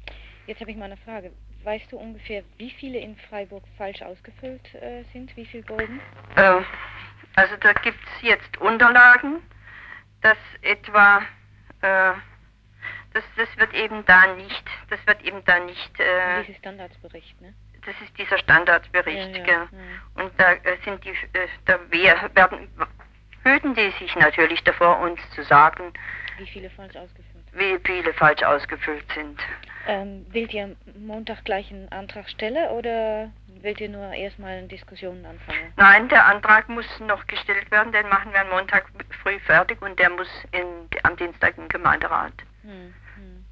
[0.46, 1.33] Jetzt habe ich mal eine Frage.
[1.62, 5.35] Weißt du ungefähr, wie viele in Freiburg falsch ausgefüllt äh, sind?
[5.37, 6.00] Wie viele Bögen?
[6.37, 6.61] Äh,
[7.36, 9.42] also da gibt es jetzt Unterlagen,
[10.22, 11.18] dass etwa,
[11.82, 12.12] äh,
[13.12, 17.54] das, das wird eben da nicht, das wird eben da nicht, äh, Dieses Standardsbericht, ne?
[17.84, 19.68] das ist dieser Standardbericht, Ja, ja, gell.
[19.72, 20.22] ja.
[20.22, 22.68] Und da äh, sind die, äh, da wer- werden,
[23.44, 25.92] hüten die sich natürlich davor, uns zu sagen,
[26.38, 27.44] Wie viele falsch ausgefüllt?
[27.52, 29.40] wie viele falsch ausgefüllt sind.
[29.86, 33.30] Ähm, wollt ihr am Montag gleich einen Antrag stellen oder
[33.64, 35.72] wollt ihr nur erstmal eine Diskussion anfangen?
[35.77, 38.87] Nein, der Antrag muss noch gestellt werden, den machen wir am Montag
[39.22, 42.33] früh fertig und der muss in, am Dienstag im Gemeinderat.
[42.62, 43.44] Hm, hm.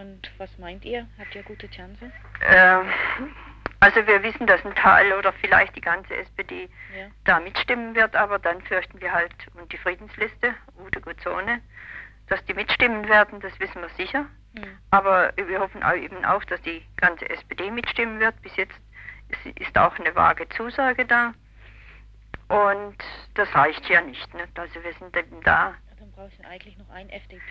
[0.00, 1.06] Und was meint ihr?
[1.18, 2.10] Habt ihr gute Chance?
[2.40, 2.78] Äh,
[3.80, 7.06] also wir wissen, dass ein Teil oder vielleicht die ganze SPD Ja.
[7.24, 11.60] da mitstimmen wird, aber dann fürchten wir halt, und die Friedensliste, Ute Gutzone,
[12.28, 14.26] dass die mitstimmen werden, das wissen wir sicher.
[14.56, 14.78] Hm.
[14.90, 18.40] Aber wir hoffen auch eben auch, dass die ganze SPD mitstimmen wird.
[18.42, 18.74] Bis jetzt
[19.28, 21.34] ist, ist auch eine vage Zusage da.
[22.48, 22.96] Und
[23.34, 24.32] das reicht ja nicht.
[24.34, 24.46] Ne?
[24.56, 25.74] Also wir sind eben da.
[25.98, 27.42] Dann brauche ich eigentlich noch ein FDP.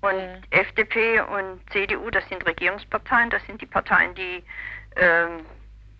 [0.00, 0.40] Und Äh.
[0.50, 4.42] FDP und CDU, das sind Regierungsparteien, das sind die Parteien, die
[4.96, 5.44] ähm,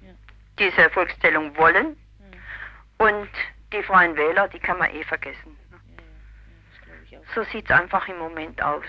[0.01, 0.13] Ja.
[0.59, 1.97] diese Volkszählung wollen.
[2.99, 3.07] Hm.
[3.07, 3.29] Und
[3.73, 5.59] die Freien Wähler, die kann man eh vergessen.
[5.71, 5.79] Ja,
[7.11, 7.21] ja, ja.
[7.35, 8.85] So sieht es einfach im Moment aus.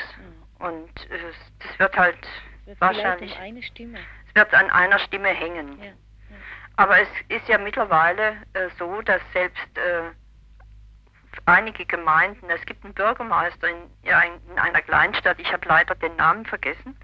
[0.60, 1.20] Und äh,
[1.60, 2.28] das wird halt
[2.66, 4.00] Wird wahrscheinlich, vielleicht um eine Stimme.
[4.30, 5.80] es wird an einer Stimme hängen.
[6.80, 10.04] Aber es ist ja mittlerweile äh, so, dass selbst äh,
[11.46, 16.16] einige Gemeinden, es gibt einen Bürgermeister in, in, in einer Kleinstadt, ich habe leider den
[16.16, 16.98] Namen vergessen,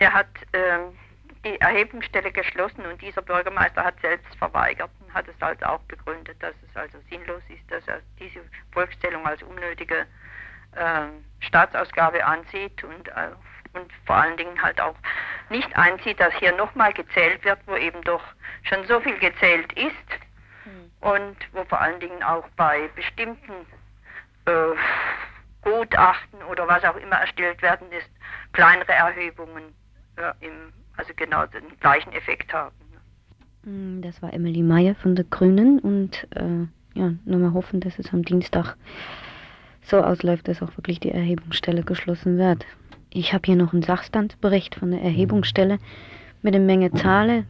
[0.00, 0.98] der hat ähm,
[1.44, 6.42] die Erhebungsstelle geschlossen und dieser Bürgermeister hat selbst verweigert und hat es halt auch begründet,
[6.42, 8.40] dass es also sinnlos ist, dass er diese
[8.72, 10.04] Volkszählung als unnötige
[10.72, 11.06] äh,
[11.38, 13.30] Staatsausgabe ansieht und, äh,
[13.74, 14.96] und vor allen Dingen halt auch
[15.50, 18.22] nicht einsieht, dass hier nochmal gezählt wird, wo eben doch
[18.62, 20.20] schon so viel gezählt ist
[21.00, 23.52] und wo vor allen Dingen auch bei bestimmten
[24.46, 24.52] äh,
[25.62, 28.08] Gutachten oder was auch immer erstellt werden ist,
[28.52, 29.74] kleinere Erhebungen
[30.18, 32.74] ja, im, also genau den gleichen Effekt haben.
[33.64, 37.98] Mm, Das war Emily Meyer von der Grünen und äh, ja, nur mal hoffen, dass
[37.98, 38.76] es am Dienstag
[39.82, 42.64] so ausläuft, dass auch wirklich die Erhebungsstelle geschlossen wird.
[43.14, 45.78] Ich habe hier noch einen Sachstandsbericht von der Erhebungsstelle
[46.40, 47.44] mit der Menge Zahlen.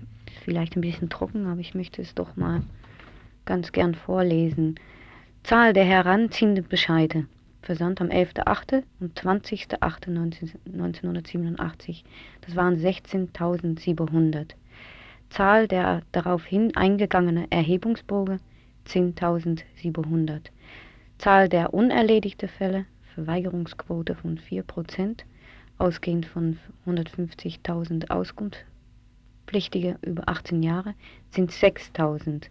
[0.44, 2.62] Vielleicht ein bisschen trocken, aber ich möchte es doch mal
[3.44, 4.74] ganz gern vorlesen.
[5.44, 7.26] Zahl der heranziehenden Bescheide.
[7.62, 8.82] Versandt am 11.8.
[8.98, 12.02] und 20.08.1987.
[12.40, 14.54] Das waren 16.700.
[15.30, 18.40] Zahl der daraufhin eingegangenen Erhebungsbogen
[18.88, 20.40] 10.700.
[21.18, 25.22] Zahl der unerledigten Fälle, Verweigerungsquote von 4%,
[25.82, 30.94] ausgehend von 150.000 Auskunftspflichtige über 18 Jahre,
[31.30, 32.44] sind 6.000.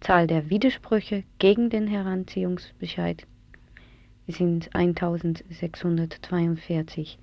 [0.00, 3.26] Zahl der Widersprüche gegen den Heranziehungsbescheid
[4.28, 7.18] sind 1642.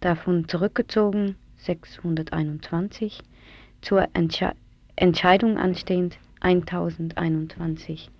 [0.00, 3.22] Davon zurückgezogen 621.
[3.80, 4.54] Zur Entsche
[4.96, 8.10] Entscheidung anstehend 1021.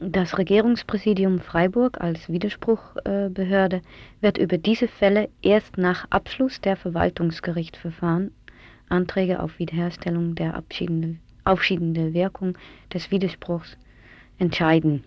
[0.00, 3.82] Das Regierungspräsidium Freiburg als Widerspruchbehörde
[4.20, 8.30] wird über diese Fälle erst nach Abschluss der Verwaltungsgerichtsverfahren
[8.88, 12.56] Anträge auf Wiederherstellung der abschiedende, aufschiedende Wirkung
[12.94, 13.76] des Widerspruchs
[14.38, 15.02] entscheiden.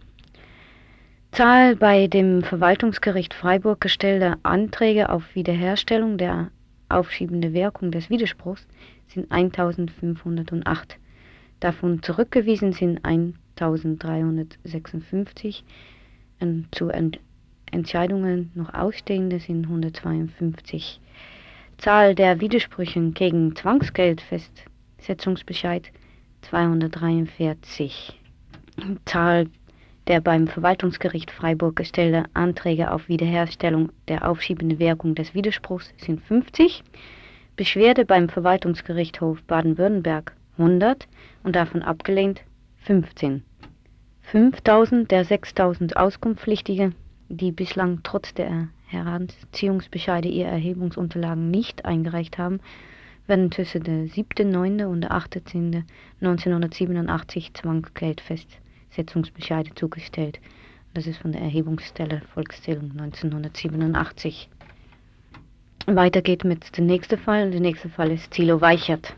[1.32, 6.52] Zahl bei dem Verwaltungsgericht Freiburg gestellter Anträge auf Wiederherstellung der
[6.90, 8.68] aufschiebende Wirkung des Widerspruchs
[9.08, 10.98] sind 1508.
[11.62, 13.06] Davon zurückgewiesen sind
[13.56, 15.64] 1356.
[16.40, 17.20] Und zu Ent
[17.72, 21.00] Entscheidungen noch ausstehende sind 152.
[21.78, 25.90] Zahl der Widersprüche gegen Zwangsgeldfestsetzungsbescheid
[26.42, 28.20] 243.
[29.06, 29.48] Zahl
[30.08, 36.84] der beim Verwaltungsgericht Freiburg gestellte Anträge auf Wiederherstellung der aufschiebenden Wirkung des Widerspruchs sind 50.
[37.56, 41.08] Beschwerde beim Verwaltungsgerichtshof Baden-Württemberg 100
[41.44, 42.42] und davon abgelehnt
[42.84, 43.44] 15.
[44.24, 46.94] 5000 der 6000 Auskunftspflichtige,
[47.30, 52.60] die bislang trotz der Heranziehungsbescheide ihre Erhebungsunterlagen nicht eingereicht haben,
[53.28, 54.86] werden zwischen der 7.9.
[54.86, 60.40] und der 18.1987 Zwangsgeldfestsetzungsbescheide zugestellt.
[60.96, 64.50] Das ist von der Erhebungsstelle Volkszählung 1987.
[65.86, 67.52] Weiter geht mit dem nächsten Fall.
[67.52, 69.14] Der nächste Fall ist Thilo Weichert.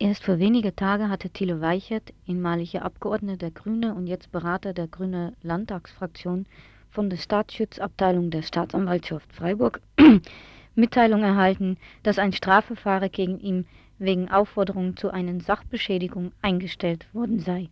[0.00, 4.86] Erst vor wenigen Tagen hatte Thilo Weichert, ehemaliger Abgeordneter der Grünen und jetzt Berater der
[4.86, 6.46] Grünen Landtagsfraktion
[6.88, 9.80] von der Staatsschutzabteilung der Staatsanwaltschaft Freiburg,
[10.76, 13.66] Mitteilung erhalten, dass ein Strafverfahren gegen ihn
[13.98, 17.68] wegen Aufforderung zu einer Sachbeschädigung eingestellt worden sei.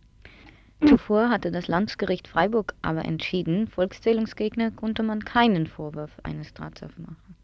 [0.85, 7.36] Zuvor hatte das Landesgericht Freiburg aber entschieden, Volkszählungsgegner konnte man keinen Vorwurf eines Straftaten machen.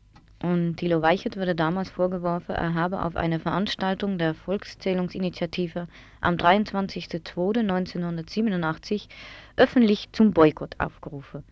[0.43, 5.87] Und Thilo Weichert wurde damals vorgeworfen, er habe auf einer Veranstaltung der Volkszählungsinitiative
[6.19, 9.07] am 23.02.1987
[9.55, 11.45] öffentlich zum Boykott aufgerufen.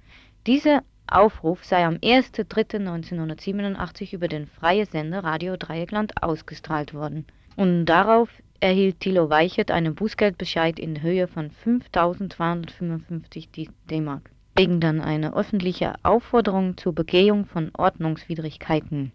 [0.46, 7.26] Dieser Aufruf sei am 1.03.1987 über den freien Sender Radio Dreieckland ausgestrahlt worden.
[7.56, 8.28] Und darauf
[8.60, 14.32] erhielt Thilo Weichert einen Bußgeldbescheid in Höhe von 5.255 D-Mark
[14.62, 19.12] wegen dann eine öffentliche Aufforderung zur Begehung von Ordnungswidrigkeiten.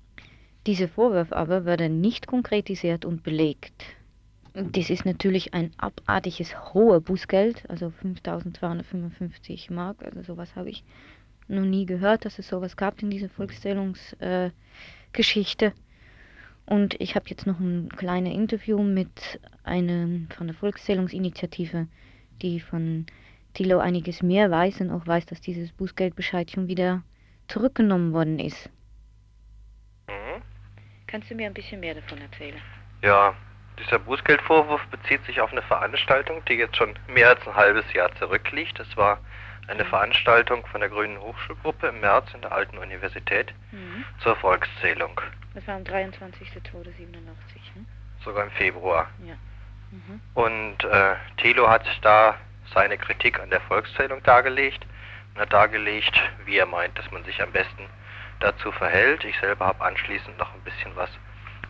[0.67, 3.85] Diese Vorwürfe aber werden nicht konkretisiert und belegt.
[4.57, 10.83] Dies ist natürlich ein abartiges hohes Bußgeld, also 5.255 Mark, also sowas habe ich
[11.47, 15.67] noch nie gehört, dass es sowas gab in dieser Volkszählungsgeschichte.
[15.67, 15.73] Äh,
[16.67, 21.87] und ich habe jetzt noch ein kleines Interview mit einem von der Volkszählungsinitiative,
[22.43, 23.07] die von
[23.57, 27.03] Thilo einiges mehr weiß und auch weiß, dass dieses Bußgeldbescheid schon wieder
[27.49, 28.69] zurückgenommen worden ist.
[30.09, 30.43] Mhm.
[31.07, 32.61] Kannst du mir ein bisschen mehr davon erzählen?
[33.03, 33.35] Ja,
[33.79, 38.15] dieser Bußgeldvorwurf bezieht sich auf eine Veranstaltung, die jetzt schon mehr als ein halbes Jahr
[38.17, 38.79] zurückliegt.
[38.79, 39.21] Das war
[39.69, 44.05] eine Veranstaltung von der Grünen Hochschulgruppe im März in der Alten Universität Mhm.
[44.23, 45.19] zur Volkszählung.
[45.55, 47.75] Das war am 23.02.87.
[47.75, 47.87] Hm?
[48.23, 49.09] Sogar im Februar.
[49.27, 49.35] Ja.
[49.91, 50.21] Mhm.
[50.35, 52.35] Und äh, Thilo hat da
[52.73, 54.87] seine Kritik an der Volkszählung dargelegt
[55.35, 57.87] und hat dargelegt, wie er meint, dass man sich am besten
[58.41, 59.25] dazu verhält.
[59.25, 61.11] Ich selber habe anschließend noch ein bisschen was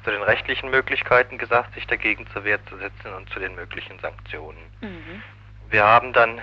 [0.04, 3.98] zu den rechtlichen Möglichkeiten gesagt, sich dagegen zur Wehr zu setzen und zu den möglichen
[3.98, 4.58] Sanktionen.
[4.80, 5.22] Mhm.
[5.68, 6.40] Wir haben dann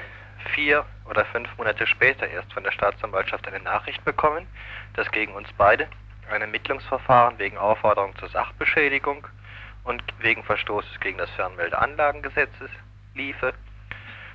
[0.53, 4.47] vier oder fünf Monate später erst von der Staatsanwaltschaft eine Nachricht bekommen,
[4.95, 5.87] dass gegen uns beide
[6.29, 9.25] ein Ermittlungsverfahren wegen Aufforderung zur Sachbeschädigung
[9.83, 12.69] und wegen Verstoßes gegen das Fernmeldeanlagengesetzes
[13.15, 13.53] liefe.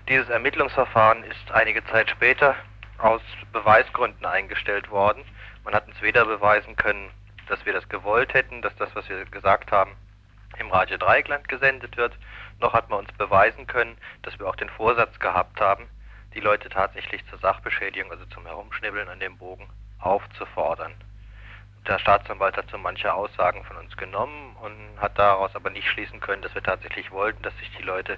[0.08, 2.54] Dieses Ermittlungsverfahren ist einige Zeit später
[2.96, 3.20] aus
[3.52, 5.22] Beweisgründen eingestellt worden.
[5.64, 7.10] Man hat uns weder beweisen können,
[7.46, 9.94] dass wir das gewollt hätten, dass das, was wir gesagt haben,
[10.58, 12.16] im Radio Dreieckland gesendet wird,
[12.58, 15.86] noch hat man uns beweisen können, dass wir auch den Vorsatz gehabt haben,
[16.34, 20.94] die Leute tatsächlich zur Sachbeschädigung, also zum Herumschnibbeln an dem Bogen, aufzufordern.
[21.86, 26.20] Der Staatsanwalt hat so manche Aussagen von uns genommen und hat daraus aber nicht schließen
[26.20, 28.16] können, dass wir tatsächlich wollten, dass sich die Leute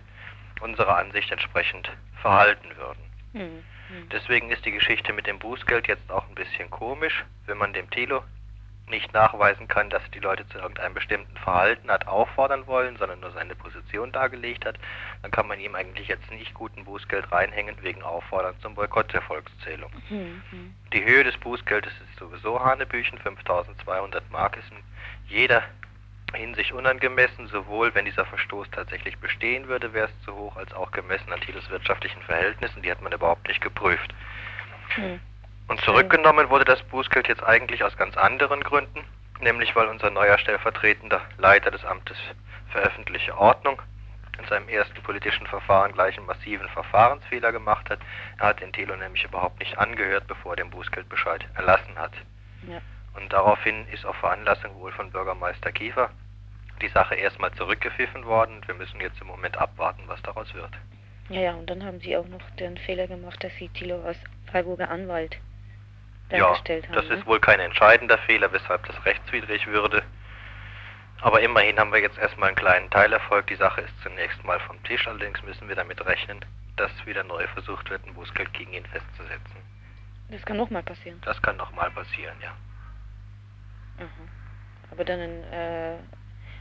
[0.60, 1.90] unserer Ansicht entsprechend
[2.20, 3.02] verhalten würden.
[3.32, 3.64] Mhm.
[4.12, 7.90] Deswegen ist die Geschichte mit dem Bußgeld jetzt auch ein bisschen komisch, wenn man dem
[7.90, 8.22] Telo
[8.90, 13.30] nicht nachweisen kann, dass die Leute zu irgendeinem bestimmten Verhalten hat auffordern wollen, sondern nur
[13.30, 14.78] seine Position dargelegt hat,
[15.22, 19.22] dann kann man ihm eigentlich jetzt nicht guten Bußgeld reinhängen wegen Auffordern zum Boykott der
[19.22, 19.90] Volkszählung.
[20.08, 20.74] Mhm.
[20.92, 24.82] Die Höhe des Bußgeldes ist sowieso Hanebüchen, 5200 Mark ist in
[25.28, 25.62] jeder
[26.34, 30.90] Hinsicht unangemessen, sowohl wenn dieser Verstoß tatsächlich bestehen würde, wäre es zu hoch, als auch
[30.90, 34.14] gemessen an Thiels wirtschaftlichen Verhältnissen, die hat man überhaupt nicht geprüft.
[34.96, 35.20] Mhm.
[35.68, 39.04] Und zurückgenommen wurde das Bußgeld jetzt eigentlich aus ganz anderen Gründen,
[39.40, 42.16] nämlich weil unser neuer stellvertretender Leiter des Amtes
[42.72, 43.80] für öffentliche Ordnung
[44.40, 48.00] in seinem ersten politischen Verfahren gleich einen massiven Verfahrensfehler gemacht hat.
[48.38, 52.12] Er hat den Thelo nämlich überhaupt nicht angehört, bevor er den Bußgeldbescheid erlassen hat.
[52.66, 52.80] Ja.
[53.14, 56.10] Und daraufhin ist auf Veranlassung wohl von Bürgermeister Kiefer
[56.80, 60.70] die Sache erstmal zurückgepfiffen worden und wir müssen jetzt im Moment abwarten, was daraus wird.
[61.28, 64.18] Ja, ja, und dann haben Sie auch noch den Fehler gemacht, dass Sie Thilo als
[64.50, 65.36] Freiburger Anwalt
[66.30, 66.94] Ja, dargestellt haben.
[66.94, 67.14] das ne?
[67.14, 70.02] ist wohl kein entscheidender Fehler, weshalb das rechtswidrig würde.
[71.20, 73.46] Aber immerhin haben wir jetzt erstmal einen kleinen Teilerfolg.
[73.48, 76.44] Die Sache ist zunächst mal vom Tisch, allerdings müssen wir damit rechnen,
[76.76, 79.56] dass wieder neu versucht wird, ein Bußgeld gegen ihn festzusetzen.
[80.30, 81.20] Das kann nochmal passieren.
[81.24, 82.52] Das kann nochmal passieren, ja.
[84.00, 84.28] Mhm.
[84.90, 85.96] Aber dann ein, äh,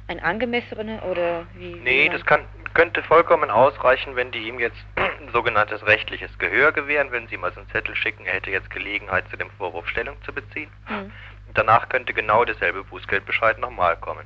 [0.07, 1.75] ein angemessener oder wie?
[1.75, 6.37] wie Nee, man- das kann, könnte vollkommen ausreichen, wenn die ihm jetzt ein sogenanntes rechtliches
[6.37, 9.49] Gehör gewähren, wenn sie ihm also einen Zettel schicken, er hätte jetzt Gelegenheit, zu dem
[9.51, 10.69] Vorwurf Stellung zu beziehen.
[10.87, 11.11] Mhm.
[11.47, 14.25] Und danach könnte genau derselbe Bußgeldbescheid nochmal kommen.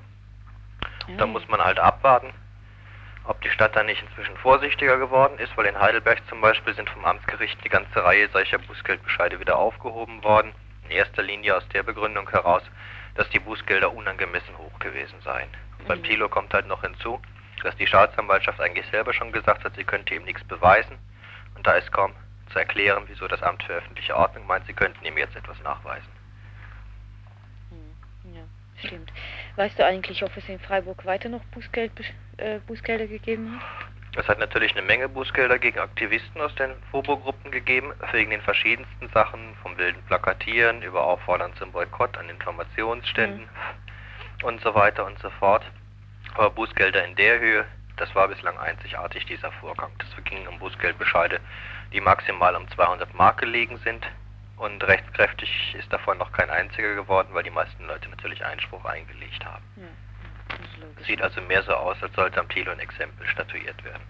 [1.08, 1.16] Ja.
[1.18, 2.30] Da muss man halt abwarten,
[3.26, 6.90] ob die Stadt dann nicht inzwischen vorsichtiger geworden ist, weil in Heidelberg zum Beispiel sind
[6.90, 10.54] vom Amtsgericht die ganze Reihe solcher Bußgeldbescheide wieder aufgehoben worden.
[10.86, 12.64] In erster Linie aus der Begründung heraus,
[13.16, 15.50] dass die Bußgelder unangemessen hoch gewesen seien.
[15.80, 16.04] Und beim Mhm.
[16.04, 17.22] Thilo kommt halt noch hinzu,
[17.64, 20.98] dass die Staatsanwaltschaft eigentlich selber schon gesagt hat, sie könnte ihm nichts beweisen.
[21.56, 22.14] Und da ist kaum
[22.52, 26.10] zu erklären, wieso das Amt für öffentliche Ordnung meint, sie könnten ihm jetzt etwas nachweisen.
[27.72, 28.36] Mhm.
[28.36, 28.44] Ja,
[28.84, 29.12] stimmt.
[29.56, 31.92] Weißt du eigentlich, ob es in Freiburg weiter noch Bußgeld,
[32.38, 33.93] äh, Bußgelder gegeben hat?
[34.16, 39.10] Es hat natürlich eine Menge Bußgelder gegen Aktivisten aus den Fobo-Gruppen gegeben, wegen den verschiedensten
[39.10, 43.50] Sachen, vom wilden Plakatieren über Auffordern zum Boykott an Informationsständen
[44.44, 45.64] und so weiter und so fort.
[46.36, 47.66] Aber Bußgelder in der Höhe,
[47.98, 49.92] das war bislang einzigartig, dieser Vorgang.
[49.98, 51.40] Das ging um Bußgeldbescheide,
[51.92, 54.06] die maximal um 200 Mark gelegen sind.
[54.58, 59.44] Und rechtskräftig ist davon noch kein einziger geworden, weil die meisten Leute natürlich Einspruch eingelegt
[59.44, 59.64] haben.
[59.76, 59.84] Ja,
[61.06, 64.02] Sieht also mehr so aus, als sollte am Thilo ein Exempel statuiert werden.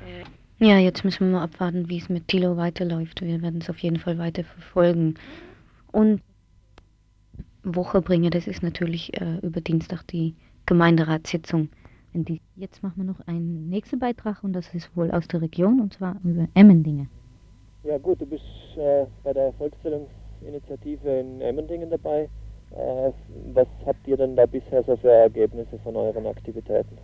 [0.59, 0.77] Ja.
[0.77, 3.21] Jetzt müssen wir mal abwarten, wie es mit Thilo weiterläuft.
[3.21, 5.15] Wir werden es auf jeden Fall weiter verfolgen.
[5.91, 6.21] Und
[7.63, 11.69] Woche bringen, das ist natürlich äh, über Dienstag die Gemeinderatssitzung.
[12.55, 15.93] Jetzt machen wir noch einen nächsten Beitrag und das ist wohl aus der Region und
[15.93, 17.09] zwar über Emmendingen.
[17.83, 18.43] Ja gut, du bist
[18.77, 22.29] äh, bei der Volkszählungsinitiative in Emmendingen dabei.
[22.71, 23.11] Äh,
[23.53, 23.67] was
[24.13, 26.97] ihr denn da bisher so für Ergebnisse von euren Aktivitäten?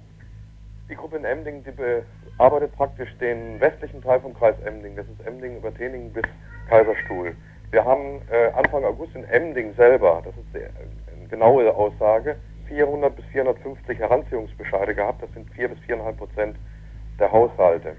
[0.90, 4.96] Die Gruppe in Emding, die bearbeitet praktisch den westlichen Teil vom Kreis Emding.
[4.96, 6.24] Das ist Emding über Teningen bis
[6.70, 7.36] Kaiserstuhl.
[7.72, 10.70] Wir haben äh, Anfang August in Emding selber, das ist sehr,
[11.16, 12.36] eine genaue Aussage,
[12.68, 15.22] 400 bis 450 Heranziehungsbescheide gehabt.
[15.22, 16.56] Das sind 4 bis 4,5 Prozent
[17.20, 17.96] der Haushalte.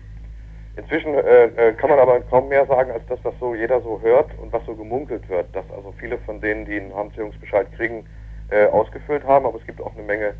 [0.76, 4.00] Inzwischen äh, äh, kann man aber kaum mehr sagen als das, was so jeder so
[4.00, 8.06] hört und was so gemunkelt wird, dass also viele von denen, die einen Heranziehungsbescheid kriegen,
[8.51, 10.34] äh, ausgefüllt haben, aber es gibt auch eine Menge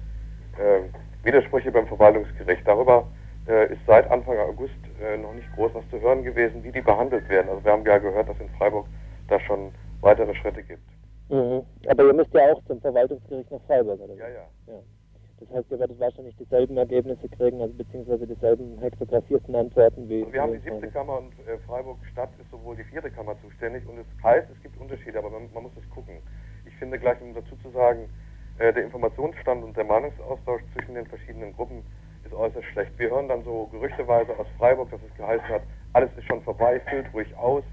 [0.59, 0.81] äh,
[1.23, 2.63] Widersprüche beim Verwaltungsgericht.
[2.67, 3.07] Darüber
[3.47, 6.81] äh, ist seit Anfang August äh, noch nicht groß was zu hören gewesen, wie die
[6.81, 7.49] behandelt werden.
[7.49, 8.87] Also wir haben ja gehört, dass in Freiburg
[9.29, 10.83] da schon weitere Schritte gibt.
[11.29, 11.63] Mhm.
[11.89, 14.15] Aber ihr müsst ja auch zum Verwaltungsgericht nach Freiburg, oder?
[14.15, 14.47] Ja, ja.
[14.67, 14.81] ja.
[15.41, 20.21] Das heißt, ihr werdet wahrscheinlich dieselben Ergebnisse kriegen, also beziehungsweise dieselben hektografierten Antworten wie.
[20.21, 20.89] Also wir haben die siebte.
[20.89, 24.63] Kammer und äh, Freiburg Stadt ist sowohl die vierte Kammer zuständig und es heißt, es
[24.63, 26.17] gibt Unterschiede, aber man, man muss es gucken.
[26.81, 28.09] Ich finde gleich, um dazu zu sagen,
[28.57, 31.83] äh, der Informationsstand und der Meinungsaustausch zwischen den verschiedenen Gruppen
[32.25, 32.99] ist äußerst schlecht.
[32.99, 35.61] Wir hören dann so gerüchteweise aus Freiburg, dass es geheißen hat,
[35.93, 37.65] alles ist schon vorbei, füllt ruhig aus.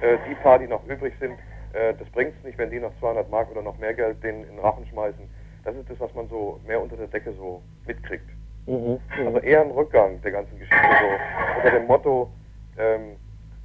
[0.00, 1.38] Äh, die paar, die noch übrig sind,
[1.72, 4.42] äh, das bringt es nicht, wenn die noch 200 Mark oder noch mehr Geld denen
[4.42, 5.30] in den Rachen schmeißen.
[5.62, 8.28] Das ist das, was man so mehr unter der Decke so mitkriegt.
[8.66, 8.98] Mhm.
[9.24, 12.28] Also eher ein Rückgang der ganzen Geschichte, so unter dem Motto,
[12.76, 13.14] ähm,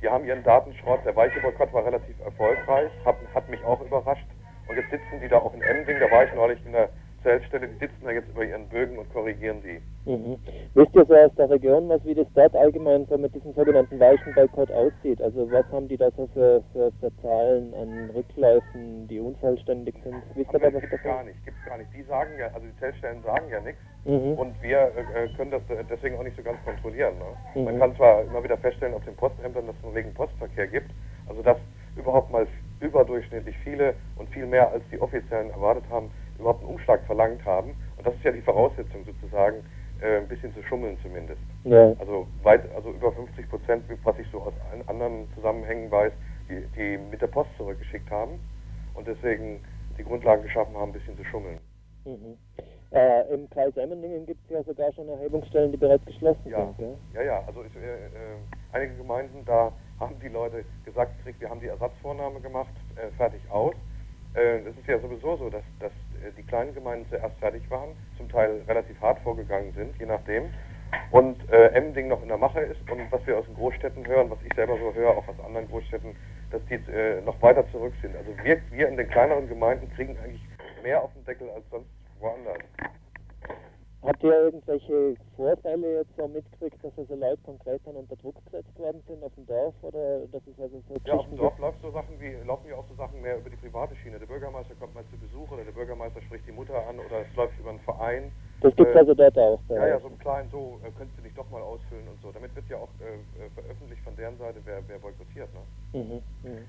[0.03, 4.27] die haben ihren Datenschrott, der weiche Boykott war relativ erfolgreich, hat, hat mich auch überrascht.
[4.73, 6.89] Und jetzt sitzen die da auch in Emding, da war ich neulich in der
[7.21, 9.79] Zeltstelle, die sitzen da jetzt über ihren Bögen und korrigieren die.
[10.09, 10.35] Mhm.
[10.73, 13.99] Wisst ihr so aus der Region, was wie das dort allgemein so mit diesem sogenannten
[13.99, 15.21] weichen Boykott aussieht?
[15.21, 20.15] Also was haben die da so für, für, für Zahlen an Rückläufen, die unvollständig sind?
[20.33, 21.89] Wisst ihr da was gibt's gar nicht, gibt's gar nicht.
[21.95, 24.33] Die sagen ja, also die Zeltstellen sagen ja nichts Mhm.
[24.33, 27.13] und wir äh, können das äh, deswegen auch nicht so ganz kontrollieren.
[27.19, 27.25] Ne?
[27.55, 27.63] Mhm.
[27.63, 30.91] Man kann zwar immer wieder feststellen auf den Postämtern, dass es einen regen Postverkehr gibt,
[31.29, 31.55] also dass
[31.95, 32.45] überhaupt mal
[32.83, 37.75] überdurchschnittlich viele und viel mehr als die Offiziellen erwartet haben, überhaupt einen Umschlag verlangt haben.
[37.97, 39.63] Und das ist ja die Voraussetzung sozusagen,
[40.01, 41.41] äh, ein bisschen zu schummeln zumindest.
[41.63, 41.93] Ja.
[41.99, 46.11] Also weit, also über 50 Prozent, was ich so aus an- anderen Zusammenhängen weiß,
[46.49, 48.39] die, die mit der Post zurückgeschickt haben
[48.93, 49.61] und deswegen
[49.97, 51.59] die Grundlagen geschaffen haben, ein bisschen zu schummeln.
[52.05, 52.37] Mhm.
[52.91, 56.77] Äh, Im Kreis Emmendingen gibt es ja sogar schon Erhebungsstellen, die bereits geschlossen Ja, sind.
[56.77, 56.97] Gell?
[57.13, 57.43] ja, ja.
[57.47, 58.09] Also ist, äh, äh,
[58.71, 63.41] einige Gemeinden, da haben die Leute gesagt, gekriegt, wir haben die Ersatzvornahme gemacht, äh, fertig
[63.49, 63.75] aus.
[64.35, 67.89] Äh, es ist ja sowieso so, dass, dass äh, die kleinen Gemeinden zuerst fertig waren,
[68.17, 70.45] zum Teil relativ hart vorgegangen sind, je nachdem.
[71.11, 74.29] Und äh, Emmending noch in der Mache ist und was wir aus den Großstädten hören,
[74.29, 76.15] was ich selber so höre, auch aus anderen Großstädten,
[76.51, 78.15] dass die äh, noch weiter zurück sind.
[78.15, 80.45] Also wir, wir in den kleineren Gemeinden kriegen eigentlich
[80.83, 81.89] mehr auf den Deckel als sonst
[82.19, 82.59] woanders.
[84.03, 88.77] Habt ihr irgendwelche Vorfälle jetzt so mitgekriegt, dass also Leute konkret dann unter Druck gesetzt
[88.77, 91.59] worden sind auf dem Dorf oder dass es also so Ja, auf dem Dorf gibt?
[91.61, 94.19] läuft so Sachen wie, laufen ja auch so Sachen mehr über die private Schiene.
[94.19, 97.35] Der Bürgermeister kommt mal zu Besuch oder der Bürgermeister spricht die Mutter an oder es
[97.35, 98.31] läuft über einen Verein.
[98.59, 101.33] Das gibt's also dort auch Ja, ja, so im Kleinen so, äh, könntest du dich
[101.33, 102.31] doch mal ausfüllen und so.
[102.31, 105.61] Damit wird ja auch äh, äh, veröffentlicht von deren Seite, wer, wer boykottiert, ne?
[105.93, 106.23] Mhm.
[106.43, 106.67] Mhm.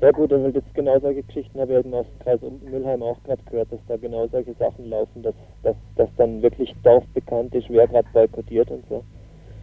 [0.00, 3.22] Ja gut, weil das genau solche Geschichten habe ich eben aus dem Kreis Mülheim auch
[3.22, 7.70] gerade gehört, dass da genau solche Sachen laufen, dass, dass, dass dann wirklich dorfbekannt ist,
[7.70, 9.04] wer gerade boykottiert und so.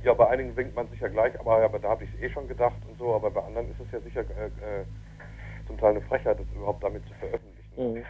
[0.03, 2.29] Ja, bei einigen winkt man sich ja gleich, aber, aber da habe ich es eh
[2.29, 4.85] schon gedacht und so, aber bei anderen ist es ja sicher äh, äh,
[5.67, 7.97] zum Teil eine Frechheit, das überhaupt damit zu veröffentlichen.
[7.97, 8.05] Mhm.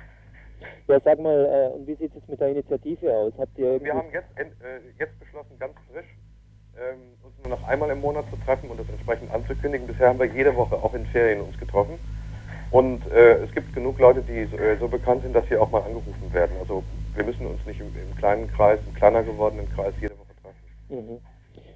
[0.88, 3.34] Ja, sag mal, äh, und wie sieht es mit der Initiative aus?
[3.38, 3.82] Habt ihr.
[3.82, 6.05] Wir haben jetzt, äh, jetzt beschlossen, ganz frisch,
[6.78, 9.88] ähm, uns nur noch einmal im Monat zu treffen und das entsprechend anzukündigen.
[9.88, 11.99] Bisher haben wir jede Woche, auch in Ferien, uns getroffen.
[12.72, 15.69] Und äh, es gibt genug Leute, die so, äh, so bekannt sind, dass sie auch
[15.72, 16.55] mal angerufen werden.
[16.59, 16.84] Also
[17.15, 20.57] wir müssen uns nicht im, im kleinen Kreis, im kleiner gewordenen Kreis jede Woche treffen.
[20.89, 21.19] Mhm.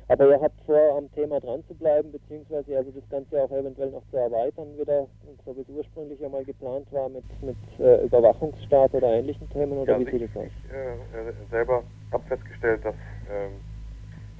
[0.07, 3.89] Aber ihr habt vor, am Thema dran zu bleiben, beziehungsweise also das Ganze auch eventuell
[3.89, 5.07] noch zu erweitern wieder,
[5.43, 9.93] so wie es ursprünglich einmal geplant war, mit, mit äh, Überwachungsstaat oder ähnlichen Themen, oder
[9.93, 10.45] Ja, wie also sieht ich, es aus?
[10.45, 12.93] ich äh, äh, selber habe festgestellt, dass
[13.31, 13.53] ähm,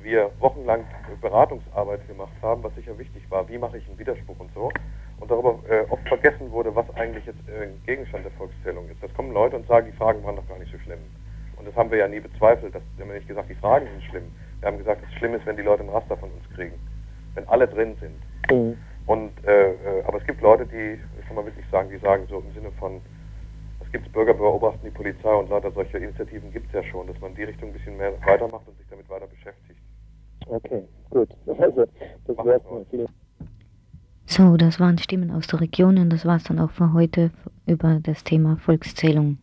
[0.05, 0.85] wir wochenlang
[1.19, 3.49] Beratungsarbeit gemacht haben, was sicher wichtig war.
[3.49, 4.71] Wie mache ich einen Widerspruch und so.
[5.19, 9.01] Und darüber äh, oft vergessen wurde, was eigentlich jetzt äh, Gegenstand der Volkszählung ist.
[9.01, 10.99] Das kommen Leute und sagen, die Fragen waren doch gar nicht so schlimm.
[11.57, 12.75] Und das haben wir ja nie bezweifelt.
[12.75, 14.31] Das, wir haben ja nicht gesagt, die Fragen sind schlimm.
[14.59, 16.75] Wir haben gesagt, es schlimm ist, wenn die Leute ein Raster von uns kriegen.
[17.33, 18.15] Wenn alle drin sind.
[18.51, 18.77] Mhm.
[19.07, 22.25] Und, äh, äh, aber es gibt Leute, die, das kann man wirklich sagen, die sagen
[22.29, 23.01] so im Sinne von,
[23.79, 27.19] es gibt Bürger beobachten die Polizei und lauter solche Initiativen gibt es ja schon, dass
[27.21, 29.79] man in die Richtung ein bisschen mehr weitermacht und sich damit weiter beschäftigt.
[30.45, 31.29] Okay, gut.
[31.59, 31.85] Also,
[32.27, 32.85] das.
[32.89, 33.07] Vielen
[34.25, 37.31] So, das waren Stimmen aus der Region und das war's dann auch für heute
[37.65, 39.37] über das Thema Volkszählung.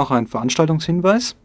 [0.00, 1.36] Noch ein Veranstaltungshinweis.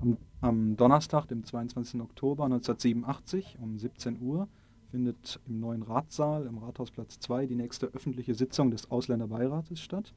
[0.00, 2.00] Am, am Donnerstag, dem 22.
[2.00, 4.48] Oktober 1987 um 17 Uhr
[4.90, 10.14] findet im neuen Ratssaal im Rathausplatz 2 die nächste öffentliche Sitzung des Ausländerbeirates statt.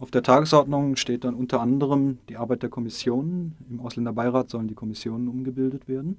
[0.00, 3.54] Auf der Tagesordnung steht dann unter anderem die Arbeit der Kommissionen.
[3.70, 6.18] Im Ausländerbeirat sollen die Kommissionen umgebildet werden.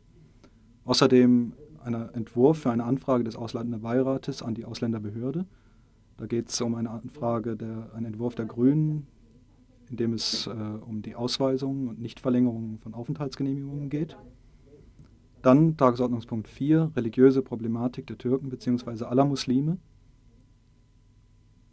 [0.86, 1.52] Außerdem
[1.84, 5.46] ein Entwurf für eine Anfrage des Ausländerbeirates an die Ausländerbehörde.
[6.16, 9.08] Da geht es um eine Anfrage, der, einen Entwurf der Grünen,
[9.94, 14.18] in dem es äh, um die Ausweisung und Nichtverlängerung von Aufenthaltsgenehmigungen geht.
[15.44, 19.06] Dann Tagesordnungspunkt 4, religiöse Problematik der Türken bzw.
[19.06, 19.78] aller Muslime.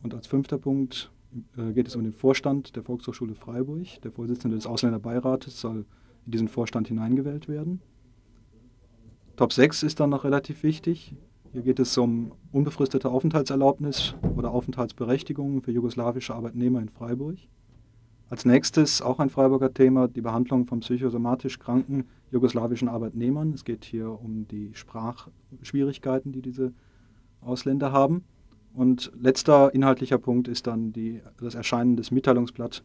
[0.03, 1.11] Und als fünfter Punkt
[1.57, 3.87] äh, geht es um den Vorstand der Volkshochschule Freiburg.
[4.03, 5.87] Der Vorsitzende des Ausländerbeirates soll
[6.27, 7.81] in diesen Vorstand hineingewählt werden.
[9.37, 11.17] Top 6 ist dann noch relativ wichtig.
[11.53, 17.39] Hier geht es um unbefristete Aufenthaltserlaubnis oder Aufenthaltsberechtigung für jugoslawische Arbeitnehmer in Freiburg.
[18.31, 23.53] Als nächstes auch ein Freiburger Thema, die Behandlung von psychosomatisch kranken jugoslawischen Arbeitnehmern.
[23.53, 26.73] Es geht hier um die Sprachschwierigkeiten, die diese
[27.41, 28.23] Ausländer haben.
[28.73, 32.85] Und letzter inhaltlicher Punkt ist dann die, das Erscheinen des Mitteilungsblattes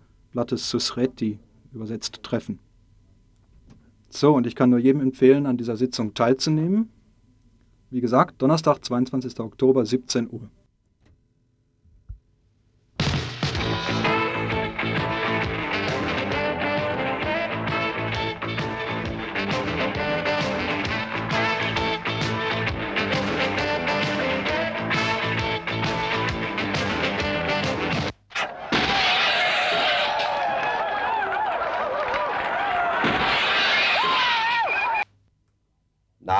[0.67, 1.37] Susreti,
[1.71, 2.57] übersetzt Treffen.
[4.09, 6.89] So, und ich kann nur jedem empfehlen, an dieser Sitzung teilzunehmen.
[7.91, 9.39] Wie gesagt, Donnerstag, 22.
[9.39, 10.49] Oktober, 17 Uhr.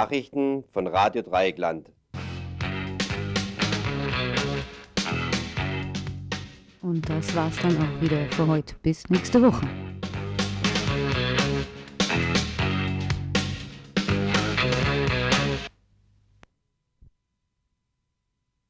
[0.06, 1.89] Nachrichten von Radio Dreieckland.
[6.84, 8.76] Und das war's dann auch wieder für heute.
[8.84, 9.68] Bis nächste Woche.